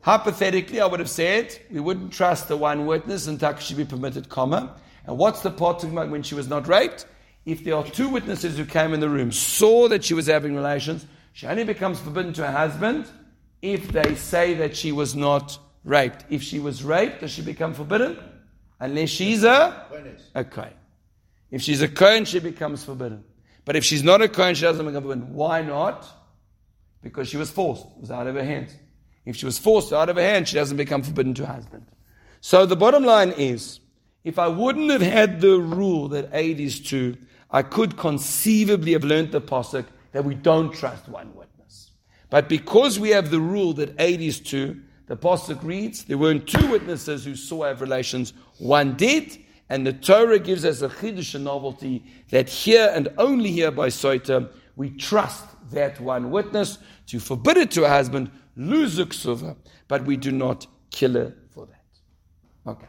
Hypothetically, 0.00 0.80
I 0.80 0.86
would 0.86 1.00
have 1.00 1.10
said 1.10 1.56
we 1.70 1.80
wouldn't 1.80 2.12
trust 2.12 2.48
the 2.48 2.56
one 2.56 2.86
witness 2.86 3.26
and 3.26 3.40
until 3.42 3.58
she 3.58 3.74
be 3.74 3.84
permitted, 3.84 4.28
comma. 4.28 4.76
And 5.06 5.18
what's 5.18 5.42
the 5.42 5.50
part 5.50 5.78
talking 5.78 5.92
about 5.92 6.10
when 6.10 6.22
she 6.22 6.34
was 6.34 6.48
not 6.48 6.66
raped? 6.68 7.06
If 7.44 7.64
there 7.64 7.74
are 7.74 7.84
two 7.84 8.08
witnesses 8.08 8.56
who 8.56 8.64
came 8.64 8.94
in 8.94 9.00
the 9.00 9.08
room, 9.08 9.32
saw 9.32 9.88
that 9.88 10.04
she 10.04 10.14
was 10.14 10.26
having 10.26 10.54
relations, 10.54 11.06
she 11.32 11.46
only 11.46 11.64
becomes 11.64 11.98
forbidden 11.98 12.32
to 12.34 12.46
her 12.46 12.52
husband 12.52 13.08
if 13.62 13.88
they 13.92 14.16
say 14.16 14.54
that 14.54 14.76
she 14.76 14.92
was 14.92 15.14
not 15.14 15.58
raped. 15.84 16.24
If 16.28 16.42
she 16.42 16.58
was 16.58 16.84
raped, 16.84 17.20
does 17.20 17.30
she 17.30 17.42
become 17.42 17.72
forbidden? 17.72 18.18
Unless 18.80 19.10
she's 19.10 19.44
a, 19.44 19.86
a 20.34 20.44
Kohen. 20.44 20.74
If 21.50 21.62
she's 21.62 21.80
a 21.80 21.88
Kohen, 21.88 22.24
she 22.24 22.40
becomes 22.40 22.84
forbidden. 22.84 23.24
But 23.64 23.76
if 23.76 23.84
she's 23.84 24.02
not 24.02 24.20
a 24.20 24.28
Kohen, 24.28 24.56
she 24.56 24.62
doesn't 24.62 24.84
become 24.84 25.04
forbidden. 25.04 25.32
Why 25.32 25.62
not? 25.62 26.06
Because 27.02 27.28
she 27.28 27.36
was 27.36 27.50
forced. 27.50 27.84
It 27.96 28.00
was 28.00 28.10
out 28.10 28.26
of 28.26 28.34
her 28.34 28.44
hands. 28.44 28.74
If 29.24 29.36
she 29.36 29.46
was 29.46 29.58
forced 29.58 29.92
out 29.92 30.08
of 30.08 30.16
her 30.16 30.22
hand, 30.22 30.48
she 30.48 30.56
doesn't 30.56 30.76
become 30.76 31.02
forbidden 31.02 31.34
to 31.34 31.46
her 31.46 31.54
husband. 31.54 31.86
So 32.40 32.66
the 32.66 32.74
bottom 32.74 33.04
line 33.04 33.30
is, 33.30 33.78
if 34.24 34.38
I 34.38 34.48
wouldn't 34.48 34.90
have 34.90 35.02
had 35.02 35.40
the 35.40 35.60
rule 35.60 36.08
that 36.08 36.30
aid 36.32 36.58
is 36.58 36.80
two, 36.80 37.16
I 37.50 37.62
could 37.62 37.96
conceivably 37.96 38.92
have 38.92 39.04
learnt 39.04 39.30
the 39.30 39.40
posuk 39.40 39.84
that 40.10 40.24
we 40.24 40.34
don't 40.34 40.72
trust 40.72 41.08
one 41.08 41.32
witness. 41.34 41.91
But 42.32 42.48
because 42.48 42.98
we 42.98 43.10
have 43.10 43.30
the 43.30 43.40
rule 43.40 43.74
that 43.74 43.94
aid 44.00 44.22
is 44.22 44.40
two, 44.40 44.80
the 45.06 45.18
posuk 45.18 45.62
reads, 45.62 46.04
there 46.04 46.16
weren't 46.16 46.48
two 46.48 46.66
witnesses 46.70 47.26
who 47.26 47.36
saw 47.36 47.64
have 47.64 47.82
relations, 47.82 48.32
one 48.56 48.94
did, 48.94 49.36
and 49.68 49.86
the 49.86 49.92
Torah 49.92 50.38
gives 50.38 50.64
us 50.64 50.80
a 50.80 50.88
chiddush, 50.88 51.38
novelty, 51.38 52.02
that 52.30 52.48
here 52.48 52.90
and 52.94 53.10
only 53.18 53.50
here 53.50 53.70
by 53.70 53.88
Soita, 53.88 54.50
we 54.76 54.88
trust 54.88 55.44
that 55.72 56.00
one 56.00 56.30
witness 56.30 56.78
to 57.08 57.20
forbid 57.20 57.58
it 57.58 57.70
to 57.72 57.84
a 57.84 57.90
husband, 57.90 58.30
suva, 59.10 59.54
but 59.86 60.06
we 60.06 60.16
do 60.16 60.32
not 60.32 60.66
kill 60.90 61.12
her 61.12 61.34
for 61.50 61.66
that. 61.66 61.84
Okay. 62.66 62.88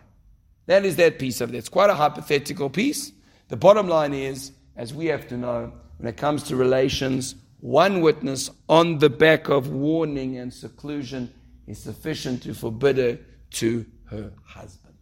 That 0.68 0.86
is 0.86 0.96
that 0.96 1.20
piece 1.20 1.42
of 1.42 1.54
it. 1.54 1.58
It's 1.58 1.68
quite 1.68 1.90
a 1.90 1.96
hypothetical 1.96 2.70
piece. 2.70 3.12
The 3.50 3.58
bottom 3.58 3.90
line 3.90 4.14
is, 4.14 4.54
as 4.78 4.94
we 4.94 5.08
have 5.08 5.28
to 5.28 5.36
know, 5.36 5.74
when 5.98 6.08
it 6.08 6.16
comes 6.16 6.44
to 6.44 6.56
relations, 6.56 7.36
one 7.64 8.02
witness 8.02 8.50
on 8.68 8.98
the 8.98 9.10
back 9.10 9.48
of 9.48 9.70
warning 9.70 10.38
and 10.38 10.54
seclusion 10.54 11.34
is 11.66 11.82
sufficient 11.82 12.44
to 12.44 12.54
forbid 12.54 12.98
her 12.98 13.18
to 13.52 13.86
her 14.04 14.34
husband. 14.46 14.98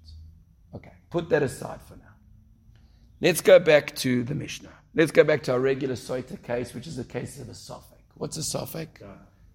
Okay, 0.75 0.91
put 1.10 1.27
that 1.30 1.41
aside 1.41 1.82
for 1.82 1.96
now. 1.96 2.13
Let's 3.20 3.41
go 3.41 3.58
back 3.58 3.96
to 3.96 4.24
the 4.24 4.36
Mishnah. 4.36 4.70
Let's 4.94 5.10
go 5.10 5.24
back 5.24 5.41
to 5.44 5.53
our 5.53 5.60
regular 5.60 5.96
Soita 5.96 6.39
case, 6.44 6.75
which 6.75 6.86
is 6.86 7.00
a 7.00 7.03
case 7.03 7.39
of 7.39 7.50
a 7.50 7.53
Sophic. 7.53 8.03
What's 8.13 8.38
a 8.38 8.41
Sophic? 8.41 9.01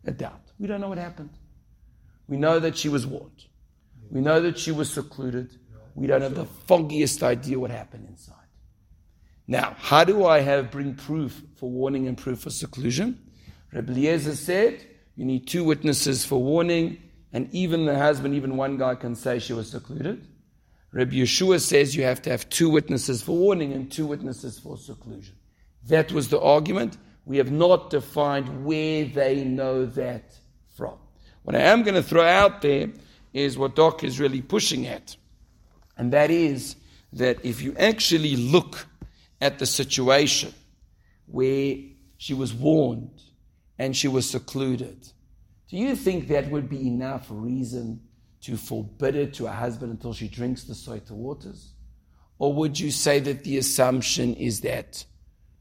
A 0.04 0.10
doubt. 0.10 0.50
We 0.58 0.66
don't 0.66 0.80
know 0.80 0.88
what 0.88 0.98
happened. 0.98 1.30
We 2.26 2.36
know 2.36 2.58
that 2.58 2.76
she 2.76 2.88
was 2.88 3.06
warned. 3.06 3.44
We 4.10 4.20
know 4.20 4.40
that 4.40 4.58
she 4.58 4.72
was 4.72 4.92
secluded. 4.92 5.56
We 5.94 6.08
don't 6.08 6.22
have 6.22 6.34
the 6.34 6.46
foggiest 6.66 7.22
idea 7.22 7.56
what 7.56 7.70
happened 7.70 8.08
inside. 8.08 8.34
Now, 9.48 9.76
how 9.78 10.04
do 10.04 10.24
I 10.24 10.40
have 10.40 10.70
bring 10.70 10.94
proof 10.94 11.42
for 11.56 11.70
warning 11.70 12.08
and 12.08 12.18
proof 12.18 12.40
for 12.40 12.50
seclusion? 12.50 13.20
Rabbi 13.72 13.92
Eliezer 13.92 14.34
said 14.34 14.84
you 15.14 15.24
need 15.24 15.46
two 15.46 15.64
witnesses 15.64 16.24
for 16.24 16.42
warning, 16.42 17.02
and 17.32 17.48
even 17.52 17.86
the 17.86 17.98
husband, 17.98 18.34
even 18.34 18.56
one 18.56 18.76
guy 18.76 18.94
can 18.94 19.14
say 19.14 19.38
she 19.38 19.52
was 19.52 19.70
secluded. 19.70 20.26
Rabbi 20.92 21.16
Yehoshua 21.16 21.60
says 21.60 21.94
you 21.94 22.04
have 22.04 22.22
to 22.22 22.30
have 22.30 22.48
two 22.48 22.70
witnesses 22.70 23.22
for 23.22 23.36
warning 23.36 23.72
and 23.72 23.90
two 23.90 24.06
witnesses 24.06 24.58
for 24.58 24.76
seclusion. 24.76 25.34
That 25.88 26.10
was 26.12 26.28
the 26.28 26.40
argument. 26.40 26.96
We 27.24 27.36
have 27.38 27.50
not 27.50 27.90
defined 27.90 28.64
where 28.64 29.04
they 29.04 29.44
know 29.44 29.86
that 29.86 30.38
from. 30.76 30.94
What 31.42 31.54
I 31.54 31.60
am 31.60 31.82
going 31.82 31.94
to 31.94 32.02
throw 32.02 32.24
out 32.24 32.62
there 32.62 32.88
is 33.32 33.58
what 33.58 33.76
Doc 33.76 34.02
is 34.04 34.18
really 34.18 34.42
pushing 34.42 34.86
at. 34.86 35.16
And 35.96 36.12
that 36.12 36.30
is 36.30 36.76
that 37.12 37.44
if 37.44 37.62
you 37.62 37.74
actually 37.78 38.36
look 38.36 38.86
at 39.40 39.58
the 39.58 39.66
situation 39.66 40.52
where 41.26 41.76
she 42.18 42.34
was 42.34 42.54
warned 42.54 43.22
and 43.78 43.96
she 43.96 44.08
was 44.08 44.28
secluded, 44.28 45.08
do 45.68 45.76
you 45.76 45.96
think 45.96 46.28
that 46.28 46.50
would 46.50 46.68
be 46.68 46.86
enough 46.86 47.26
reason 47.28 48.00
to 48.42 48.56
forbid 48.56 49.16
it 49.16 49.34
to 49.34 49.46
a 49.46 49.50
husband 49.50 49.90
until 49.90 50.12
she 50.14 50.28
drinks 50.28 50.64
the 50.64 50.74
soita 50.74 51.10
waters? 51.10 51.72
Or 52.38 52.52
would 52.52 52.78
you 52.78 52.90
say 52.90 53.18
that 53.20 53.44
the 53.44 53.56
assumption 53.58 54.34
is 54.34 54.60
that 54.60 55.04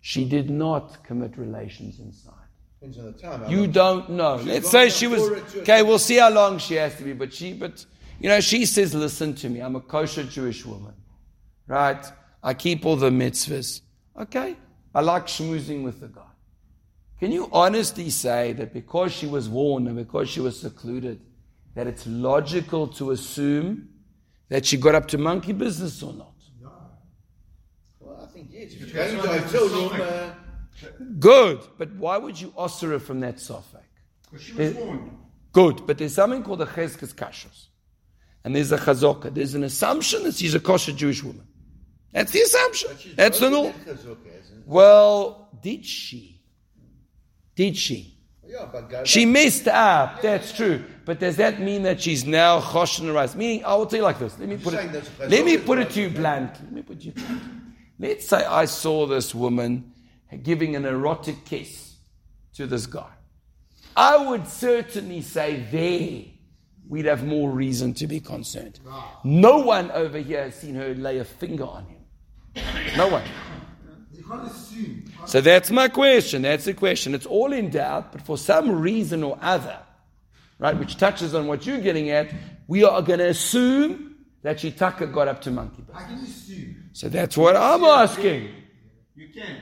she 0.01 0.25
did 0.25 0.50
not 0.50 1.03
commit 1.03 1.38
relations 1.38 2.00
inside? 2.00 2.34
Depends 2.79 2.98
on 3.00 3.05
the 3.05 3.12
time. 3.13 3.50
You 3.50 3.65
don't 3.67 4.10
know. 4.12 4.36
Let's 4.36 4.70
say 4.70 4.89
she 4.89 5.08
was 5.08 5.27
for 5.27 5.36
it 5.36 5.48
to 5.50 5.60
a- 5.60 5.62
okay. 5.62 5.82
We'll 5.84 5.98
see 6.00 6.17
how 6.17 6.29
long 6.29 6.60
she 6.60 6.75
has 6.75 6.96
to 6.98 7.03
be, 7.03 7.13
but 7.13 7.34
she, 7.34 7.53
but 7.53 7.84
you 8.20 8.29
know, 8.29 8.39
she 8.41 8.65
says, 8.65 8.94
"Listen 8.94 9.34
to 9.36 9.50
me. 9.50 9.62
I'm 9.62 9.75
a 9.75 9.82
kosher 9.82 10.24
Jewish 10.24 10.65
woman, 10.65 10.94
right? 11.67 12.05
I 12.46 12.54
keep 12.54 12.86
all 12.86 12.96
the 12.96 13.10
mitzvahs. 13.10 13.82
Okay, 14.22 14.56
I 14.94 15.02
like 15.02 15.25
schmoozing 15.25 15.84
with 15.84 16.00
the 16.00 16.08
guy. 16.08 16.22
Can 17.20 17.32
you 17.32 17.50
honestly 17.52 18.12
say 18.12 18.54
that 18.54 18.72
because 18.72 19.12
she 19.12 19.25
was 19.25 19.50
warned 19.50 19.88
and 19.88 19.98
because 19.98 20.30
she 20.30 20.42
was 20.42 20.60
secluded, 20.60 21.20
that 21.74 21.88
it's 21.88 22.06
logical 22.06 22.88
to 23.00 23.12
assume 23.12 23.90
that 24.50 24.64
she 24.66 24.78
got 24.78 24.94
up 24.94 25.08
to 25.08 25.18
monkey 25.18 25.54
business 25.54 26.04
or 26.04 26.14
not? 26.14 26.36
No. 26.62 26.72
Well, 28.00 28.22
I 28.24 28.28
think 28.32 28.50
yes. 28.52 28.74
If 28.74 28.80
you're 28.80 28.90
That's 28.90 29.14
going 29.14 29.42
to 29.42 29.48
hotel 29.48 29.90
room, 29.90 30.02
uh, 30.02 30.34
Good, 31.20 31.62
but 31.80 31.92
why 31.96 32.18
would 32.18 32.40
you 32.40 32.50
osir 32.50 32.90
her 32.90 33.00
from 33.00 33.22
that 33.22 33.38
sofek? 33.38 33.90
Because 34.24 34.46
she 34.46 34.54
was 34.54 34.74
There- 34.74 34.86
warned. 34.86 35.18
Good, 35.52 35.88
but 35.88 35.98
there's 35.98 36.14
something 36.14 36.44
called 36.44 36.62
a 36.62 36.66
cheskes 36.66 37.16
kashos. 37.16 37.68
And 38.44 38.56
there's 38.56 38.72
a 38.72 38.78
chazokah. 38.78 39.34
There's 39.34 39.56
an 39.56 39.64
assumption 39.64 40.24
that 40.24 40.36
she's 40.36 40.54
a 40.54 40.60
kosher 40.60 40.92
Jewish 40.92 41.24
woman. 41.24 41.48
That's 42.15 42.31
the 42.31 42.39
assumption. 42.41 42.91
That's 43.17 43.39
the 43.39 43.50
broken 43.50 43.63
norm. 43.72 43.86
that 43.86 43.98
chazukah, 43.98 44.36
hasn't 44.38 44.60
it? 44.60 44.63
Well, 44.65 45.50
did 45.62 45.86
she? 45.86 46.41
Did 47.55 47.75
she? 47.75 48.17
Yeah, 48.48 49.03
She 49.03 49.25
messed 49.25 49.67
up. 49.67 50.22
That's 50.22 50.53
true. 50.53 50.86
But 51.03 51.19
does 51.19 51.36
that 51.38 51.60
mean 51.60 51.84
that 51.84 52.01
she's 52.01 52.25
now 52.25 52.62
choshen 52.62 53.13
rice? 53.13 53.36
Meaning, 53.36 53.65
I 53.65 53.75
will 53.75 53.86
tell 53.86 53.98
you 53.98 54.03
like 54.03 54.19
this. 54.19 54.39
Let 54.39 54.48
me 54.48 54.55
put 54.55 54.75
it. 54.75 55.12
Let 55.19 55.45
me 55.45 55.57
put 55.57 55.77
it 55.79 55.89
to 55.89 56.01
you 56.01 56.10
bluntly. 56.10 56.62
Let 56.63 56.72
me 56.72 56.81
put 56.84 56.98
it 56.98 57.00
to 57.01 57.05
you 57.07 57.12
bluntly. 57.12 57.50
Let's 58.00 58.27
say 58.27 58.45
I 58.45 58.63
saw 58.65 59.07
this 59.07 59.36
woman 59.36 59.91
giving 60.41 60.75
an 60.77 60.86
erotic 60.86 61.43
kiss 61.43 61.95
to 62.53 62.65
this 62.65 62.86
guy. 62.86 63.12
I 63.98 64.29
would 64.29 64.48
certainly 64.48 65.22
say 65.22 65.65
there 65.69 66.31
we'd 66.88 67.05
have 67.05 67.25
more 67.25 67.50
reason 67.51 67.93
to 67.95 68.07
be 68.07 68.22
concerned. 68.22 68.79
No 69.25 69.57
one 69.60 69.91
over 69.91 70.19
here 70.19 70.43
has 70.43 70.55
seen 70.55 70.75
her 70.75 70.93
lay 70.93 71.17
a 71.17 71.25
finger 71.25 71.65
on 71.65 71.86
him. 71.86 72.04
No 72.97 73.07
one. 73.07 73.24
You 74.13 74.24
can't 74.24 74.47
assume. 74.47 75.03
So 75.25 75.41
that's 75.41 75.71
my 75.71 75.88
question. 75.88 76.43
That's 76.43 76.65
the 76.65 76.74
question. 76.74 77.13
It's 77.15 77.25
all 77.25 77.51
in 77.51 77.69
doubt, 77.69 78.12
but 78.12 78.21
for 78.21 78.38
some 78.38 78.79
reason 78.79 79.24
or 79.24 79.38
other, 79.41 79.79
right, 80.59 80.77
which 80.77 80.97
touches 80.97 81.33
on 81.35 81.48
what 81.48 81.65
you're 81.65 81.81
getting 81.81 82.09
at, 82.09 82.31
we 82.68 82.83
are 82.83 83.01
going 83.01 83.20
to 83.20 83.29
assume 83.29 84.15
that 84.44 84.57
Shitaka 84.57 85.11
got 85.11 85.27
up 85.27 85.41
to 85.41 85.51
monkey 85.51 85.81
business. 85.81 86.03
I 86.03 86.07
can 86.07 86.24
assume. 86.24 86.89
So 86.94 87.09
that's 87.09 87.35
what 87.35 87.55
I'm 87.55 87.83
asking. 87.83 88.50
You 89.15 89.29
can. 89.29 89.57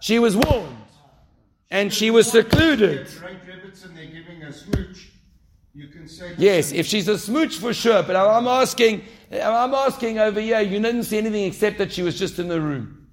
She 0.00 0.18
was 0.18 0.36
warned, 0.36 0.76
and 1.70 1.92
she 1.92 2.10
was 2.10 2.30
secluded. 2.30 3.08
Great 3.18 3.38
rabbits 3.46 3.84
and 3.84 3.96
they're 3.96 4.06
giving 4.06 4.42
a 4.42 4.52
smooch. 4.52 5.10
You 5.74 5.88
can 5.88 6.06
say. 6.06 6.34
Yes, 6.38 6.70
if 6.70 6.86
she's 6.86 7.08
a 7.08 7.18
smooch 7.18 7.58
for 7.58 7.74
sure, 7.74 8.02
but 8.04 8.14
I'm 8.14 8.46
asking, 8.46 9.02
I'm 9.32 9.74
asking 9.74 10.20
over 10.20 10.40
here, 10.40 10.60
you 10.60 10.78
didn't 10.80 11.02
see 11.04 11.18
anything 11.18 11.44
except 11.44 11.78
that 11.78 11.92
she 11.92 12.02
was 12.02 12.16
just 12.16 12.38
in 12.38 12.46
the 12.46 12.60
room. 12.60 13.08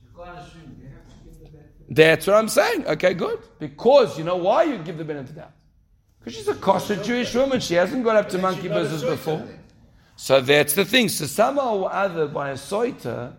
You 0.00 0.08
can't 0.16 0.38
assume. 0.38 0.76
You 0.80 0.88
have 0.88 1.08
to 1.08 1.24
give 1.24 1.40
the 1.40 1.50
benefit. 1.50 1.86
That's 1.88 2.26
what 2.28 2.36
I'm 2.36 2.48
saying. 2.48 2.86
Okay, 2.86 3.14
good. 3.14 3.40
Because 3.58 4.16
you 4.16 4.22
know 4.22 4.36
why 4.36 4.62
you 4.64 4.78
give 4.78 4.98
the 4.98 5.04
benefit 5.04 5.30
of 5.30 5.34
the 5.34 5.40
doubt? 5.40 5.52
Because 6.20 6.34
she's 6.34 6.48
a 6.48 6.54
kosher 6.54 7.02
Jewish 7.02 7.34
woman. 7.34 7.58
She 7.58 7.74
hasn't 7.74 8.04
got 8.04 8.14
up 8.14 8.28
to 8.30 8.38
monkey 8.38 8.62
She's 8.62 8.70
not 8.70 8.78
a 8.78 8.82
business 8.82 9.02
before. 9.02 9.48
So 10.14 10.40
that's 10.40 10.74
the 10.74 10.84
thing. 10.84 11.08
So 11.08 11.26
somehow 11.26 11.76
or 11.76 11.92
other, 11.92 12.28
by 12.28 12.50
a 12.50 12.54
soita, 12.54 13.34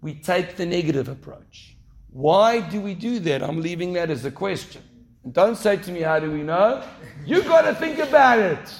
we 0.00 0.14
take 0.14 0.56
the 0.56 0.66
negative 0.66 1.08
approach. 1.08 1.76
Why 2.10 2.60
do 2.60 2.80
we 2.80 2.94
do 2.94 3.20
that? 3.20 3.42
I'm 3.42 3.60
leaving 3.60 3.92
that 3.92 4.10
as 4.10 4.24
a 4.24 4.30
question. 4.30 4.82
Don't 5.32 5.56
say 5.56 5.76
to 5.76 5.92
me, 5.92 6.00
how 6.02 6.18
do 6.20 6.30
we 6.30 6.42
know? 6.42 6.82
You 7.24 7.42
got 7.42 7.62
to 7.62 7.74
think 7.74 7.98
about 7.98 8.38
it. 8.38 8.74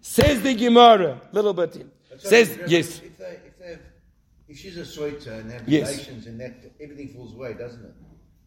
Says 0.00 0.42
the 0.42 0.54
Gemara, 0.54 1.20
little 1.32 1.54
bit 1.54 1.76
in. 1.76 1.90
Says, 2.18 2.58
yes. 2.66 3.00
If, 3.00 3.16
they, 3.18 3.38
if, 3.46 3.58
they 3.58 3.66
have, 3.70 3.80
if 4.48 4.58
she's 4.58 4.76
a 4.76 4.82
soita 4.82 5.28
and 5.40 5.50
they 5.50 5.54
have 5.54 5.68
Yes. 5.68 5.88
relations 5.90 6.26
and 6.26 6.40
that, 6.40 6.54
everything 6.80 7.08
falls 7.08 7.32
away, 7.34 7.54
doesn't 7.54 7.84
it? 7.84 7.94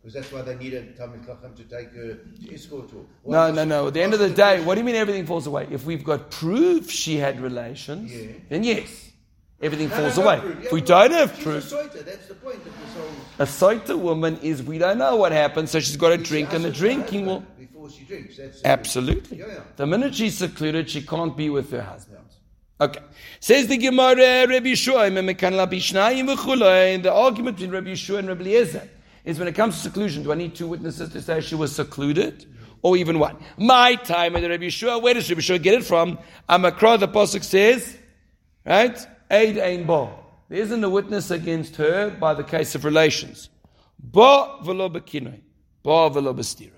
Because 0.01 0.13
that's 0.13 0.31
why 0.31 0.41
they 0.41 0.55
need 0.55 0.73
a 0.73 0.85
Talmud 0.93 1.25
Chacham 1.25 1.53
to 1.55 1.63
take 1.63 1.91
her 1.93 2.13
to 2.15 2.53
escort 2.53 2.91
her. 2.91 2.97
No, 3.25 3.51
no, 3.51 3.65
no. 3.65 3.87
At 3.87 3.93
the 3.93 4.01
end 4.01 4.13
of 4.13 4.19
the 4.19 4.29
day, 4.29 4.63
what 4.63 4.75
do 4.75 4.81
you 4.81 4.85
mean 4.85 4.95
everything 4.95 5.25
falls 5.25 5.47
away? 5.47 5.67
If 5.71 5.85
we've 5.85 6.03
got 6.03 6.29
proof 6.31 6.89
she 6.89 7.17
had 7.17 7.41
relations, 7.41 8.13
Yeah. 8.13 8.31
then 8.49 8.63
yes, 8.63 9.06
everything 9.61 9.89
No, 9.89 9.95
no, 9.97 10.01
falls 10.03 10.17
no 10.17 10.23
away. 10.23 10.39
proof. 10.39 10.57
Yeah, 10.59 10.65
if 10.65 10.71
we 10.71 10.81
don't 10.81 11.11
have 11.11 11.39
proof, 11.39 11.71
a 11.71 11.75
soita. 11.75 12.05
That's 12.05 12.27
the 12.27 12.35
point 12.35 12.55
of 12.65 12.73
whole. 12.95 13.09
a 13.39 13.43
soita 13.45 13.97
woman 13.99 14.37
is 14.41 14.63
we 14.63 14.77
don't 14.77 14.97
know 14.97 15.15
what 15.15 15.31
happened, 15.31 15.69
so 15.69 15.79
she's 15.79 15.97
got 15.97 16.09
to 16.09 16.17
drink, 16.17 16.53
and 16.53 16.63
the 16.63 16.73
She 16.73 16.73
has 16.73 16.79
her 16.79 16.87
drinking 16.95 17.25
will. 17.25 17.43
Before 17.57 17.89
she 17.89 18.03
drinks. 18.03 18.37
That's 18.37 18.63
Absolutely. 18.63 19.39
Yeah, 19.39 19.45
yeah. 19.47 19.59
The 19.75 19.85
minute 19.87 20.15
she's 20.15 20.37
secluded, 20.37 20.89
she 20.89 21.01
can't 21.01 21.35
be 21.35 21.49
with 21.49 21.71
her 21.71 21.81
husband. 21.81 22.23
Okay. 22.79 22.99
Says 23.39 23.65
the 23.67 23.77
Gemara, 23.77 24.45
Rabbi 24.47 24.67
Yehoshua, 24.67 25.11
Memekan 25.11 25.53
la 25.55 25.65
bishnayim 25.65 26.35
v'chulei. 26.35 27.01
The 27.01 27.11
argument 27.11 27.57
between 27.57 27.71
Rabbi 27.73 27.89
Yehoshua 27.89 28.19
and 28.19 28.27
Rabbi 28.27 28.41
Eliezer 28.41 28.87
is 29.25 29.39
when 29.39 29.47
it 29.47 29.55
comes 29.55 29.75
to 29.77 29.81
seclusion, 29.81 30.21
do 30.23 30.31
I 30.31 30.35
need 30.35 30.53
two 30.53 30.67
witnesses 30.67 31.11
to 31.11 31.21
say 31.21 31.41
she 31.41 31.55
was 31.55 31.75
secluded? 31.75 32.45
Or 32.83 32.95
even 32.95 33.17
one? 33.17 33.35
My 33.57 33.95
time 33.95 34.35
at 34.35 34.43
Rabbi 34.47 34.65
Yehoshua, 34.65 35.01
where 35.01 35.15
does 35.15 35.27
Rabbi 35.27 35.41
Yehoshua 35.41 35.63
get 35.63 35.73
it 35.73 35.83
from? 35.85 36.19
Amakra, 36.47 36.99
the 36.99 37.07
Pasuk 37.07 37.43
says, 37.43 37.97
right? 38.63 38.95
Aid 39.29 39.57
ein 39.57 39.85
bo. 39.85 40.11
There 40.49 40.59
isn't 40.59 40.83
a 40.83 40.89
witness 40.89 41.31
against 41.31 41.75
her 41.75 42.09
by 42.09 42.33
the 42.33 42.43
case 42.43 42.75
of 42.75 42.85
relations. 42.85 43.49
Bo 43.99 44.59
v'lo 44.63 44.89
bekinoi. 44.91 45.41
Bo 45.83 46.09
v'lo 46.09 46.33
bestira. 46.33 46.71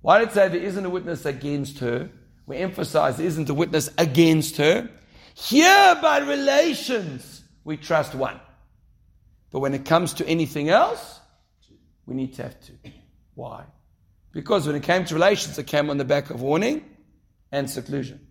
Why 0.00 0.20
did 0.20 0.28
it 0.28 0.34
say 0.34 0.48
there 0.48 0.60
isn't 0.60 0.84
a 0.84 0.90
witness 0.90 1.26
against 1.26 1.80
her? 1.80 2.10
We 2.46 2.58
emphasize 2.58 3.16
there 3.16 3.26
isn't 3.26 3.50
a 3.50 3.54
witness 3.54 3.90
against 3.98 4.56
her. 4.58 4.88
Here, 5.34 5.98
by 6.00 6.18
relations, 6.18 7.42
we 7.64 7.76
trust 7.76 8.14
one. 8.14 8.40
But 9.50 9.60
when 9.60 9.74
it 9.74 9.84
comes 9.84 10.14
to 10.14 10.26
anything 10.26 10.68
else, 10.68 11.20
we 12.06 12.14
need 12.14 12.34
to 12.34 12.44
have 12.44 12.60
two. 12.60 12.78
Why? 13.34 13.64
Because 14.32 14.66
when 14.66 14.76
it 14.76 14.82
came 14.82 15.04
to 15.04 15.14
relations, 15.14 15.58
it 15.58 15.66
came 15.66 15.90
on 15.90 15.98
the 15.98 16.04
back 16.04 16.30
of 16.30 16.40
warning 16.40 16.84
and 17.50 17.68
seclusion. 17.68 18.26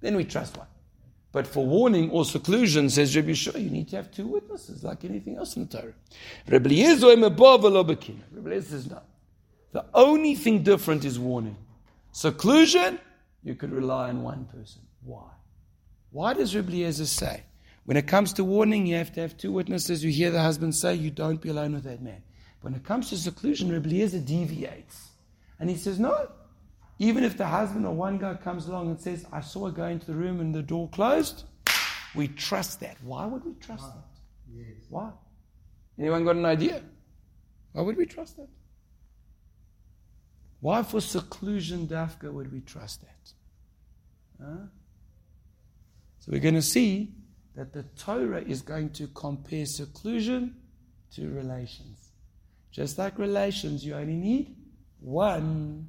Then 0.00 0.16
we 0.16 0.24
trust 0.24 0.56
one. 0.56 0.66
But 1.32 1.46
for 1.46 1.66
warning 1.66 2.10
or 2.10 2.26
seclusion, 2.26 2.90
says 2.90 3.16
Rabbi 3.16 3.30
Yehoshua, 3.30 3.62
you 3.62 3.70
need 3.70 3.88
to 3.88 3.96
have 3.96 4.10
two 4.10 4.26
witnesses, 4.26 4.84
like 4.84 5.02
anything 5.04 5.36
else 5.36 5.56
in 5.56 5.66
the 5.66 5.78
Torah. 5.78 5.94
Rabbi 6.46 6.68
Eliezer 6.68 7.16
says 8.60 8.90
no. 8.90 9.00
The 9.72 9.86
only 9.94 10.34
thing 10.34 10.62
different 10.62 11.06
is 11.06 11.18
warning. 11.18 11.56
Seclusion, 12.12 13.00
you 13.42 13.54
could 13.54 13.72
rely 13.72 14.10
on 14.10 14.22
one 14.22 14.44
person. 14.44 14.82
Why? 15.02 15.30
Why 16.10 16.34
does 16.34 16.54
Rabbi 16.54 16.72
Eliezer 16.72 17.06
say, 17.06 17.44
when 17.86 17.96
it 17.96 18.06
comes 18.06 18.34
to 18.34 18.44
warning, 18.44 18.86
you 18.86 18.96
have 18.96 19.14
to 19.14 19.22
have 19.22 19.38
two 19.38 19.52
witnesses? 19.52 20.04
You 20.04 20.12
hear 20.12 20.30
the 20.30 20.42
husband 20.42 20.74
say, 20.74 20.94
you 20.94 21.10
don't 21.10 21.40
be 21.40 21.48
alone 21.48 21.72
with 21.72 21.84
that 21.84 22.02
man. 22.02 22.22
When 22.60 22.74
it 22.74 22.84
comes 22.84 23.08
to 23.08 23.16
seclusion, 23.16 23.72
Rabbi 23.72 23.88
Eliezer 23.88 24.20
deviates. 24.20 25.08
And 25.58 25.70
he 25.70 25.76
says, 25.76 25.98
no. 25.98 26.28
Even 27.02 27.24
if 27.24 27.36
the 27.36 27.48
husband 27.48 27.84
or 27.84 27.92
one 27.92 28.16
guy 28.16 28.34
comes 28.34 28.68
along 28.68 28.86
and 28.86 29.00
says, 29.00 29.26
I 29.32 29.40
saw 29.40 29.66
her 29.66 29.72
go 29.72 29.86
into 29.86 30.06
the 30.06 30.14
room 30.14 30.38
and 30.38 30.54
the 30.54 30.62
door 30.62 30.88
closed, 30.90 31.42
we 32.14 32.28
trust 32.28 32.78
that. 32.78 32.96
Why 33.02 33.26
would 33.26 33.44
we 33.44 33.54
trust 33.54 33.92
that? 33.92 34.04
Yes. 34.54 34.86
Why? 34.88 35.10
Anyone 35.98 36.24
got 36.24 36.36
an 36.36 36.44
idea? 36.44 36.80
Why 37.72 37.82
would 37.82 37.96
we 37.96 38.06
trust 38.06 38.36
that? 38.36 38.46
Why 40.60 40.84
for 40.84 41.00
seclusion, 41.00 41.88
Dafka, 41.88 42.32
would 42.32 42.52
we 42.52 42.60
trust 42.60 43.00
that? 43.00 43.32
Huh? 44.40 44.66
So 46.20 46.30
we're 46.30 46.38
going 46.38 46.54
to 46.54 46.62
see 46.62 47.14
that 47.56 47.72
the 47.72 47.82
Torah 47.98 48.42
is 48.42 48.62
going 48.62 48.90
to 48.90 49.08
compare 49.08 49.66
seclusion 49.66 50.54
to 51.16 51.28
relations. 51.30 52.12
Just 52.70 52.96
like 52.96 53.18
relations, 53.18 53.84
you 53.84 53.96
only 53.96 54.14
need 54.14 54.54
one. 55.00 55.88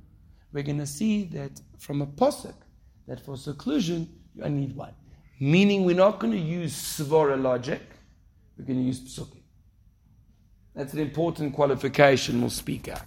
We're 0.53 0.63
going 0.63 0.77
to 0.77 0.87
see 0.87 1.25
that 1.25 1.59
from 1.79 2.01
a 2.01 2.07
posuk, 2.07 2.53
that 3.07 3.19
for 3.19 3.35
seclusion, 3.35 4.07
you 4.35 4.47
need 4.49 4.75
one. 4.75 4.93
Meaning, 5.39 5.83
we're 5.83 5.95
not 5.95 6.19
going 6.19 6.31
to 6.31 6.39
use 6.39 6.73
svara 6.73 7.41
logic, 7.41 7.81
we're 8.57 8.65
going 8.65 8.79
to 8.79 8.85
use 8.85 9.01
psukim. 9.01 9.41
That's 10.75 10.93
an 10.93 10.99
important 10.99 11.53
qualification 11.53 12.39
we'll 12.39 12.49
speak 12.49 12.87
out. 12.87 13.01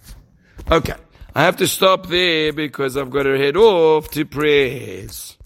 Okay. 0.70 0.94
I 1.34 1.42
have 1.42 1.56
to 1.58 1.66
stop 1.66 2.06
there 2.06 2.52
because 2.52 2.96
I've 2.96 3.10
got 3.10 3.24
to 3.24 3.36
head 3.36 3.56
off 3.56 4.10
to 4.12 4.24
prayers. 4.24 5.36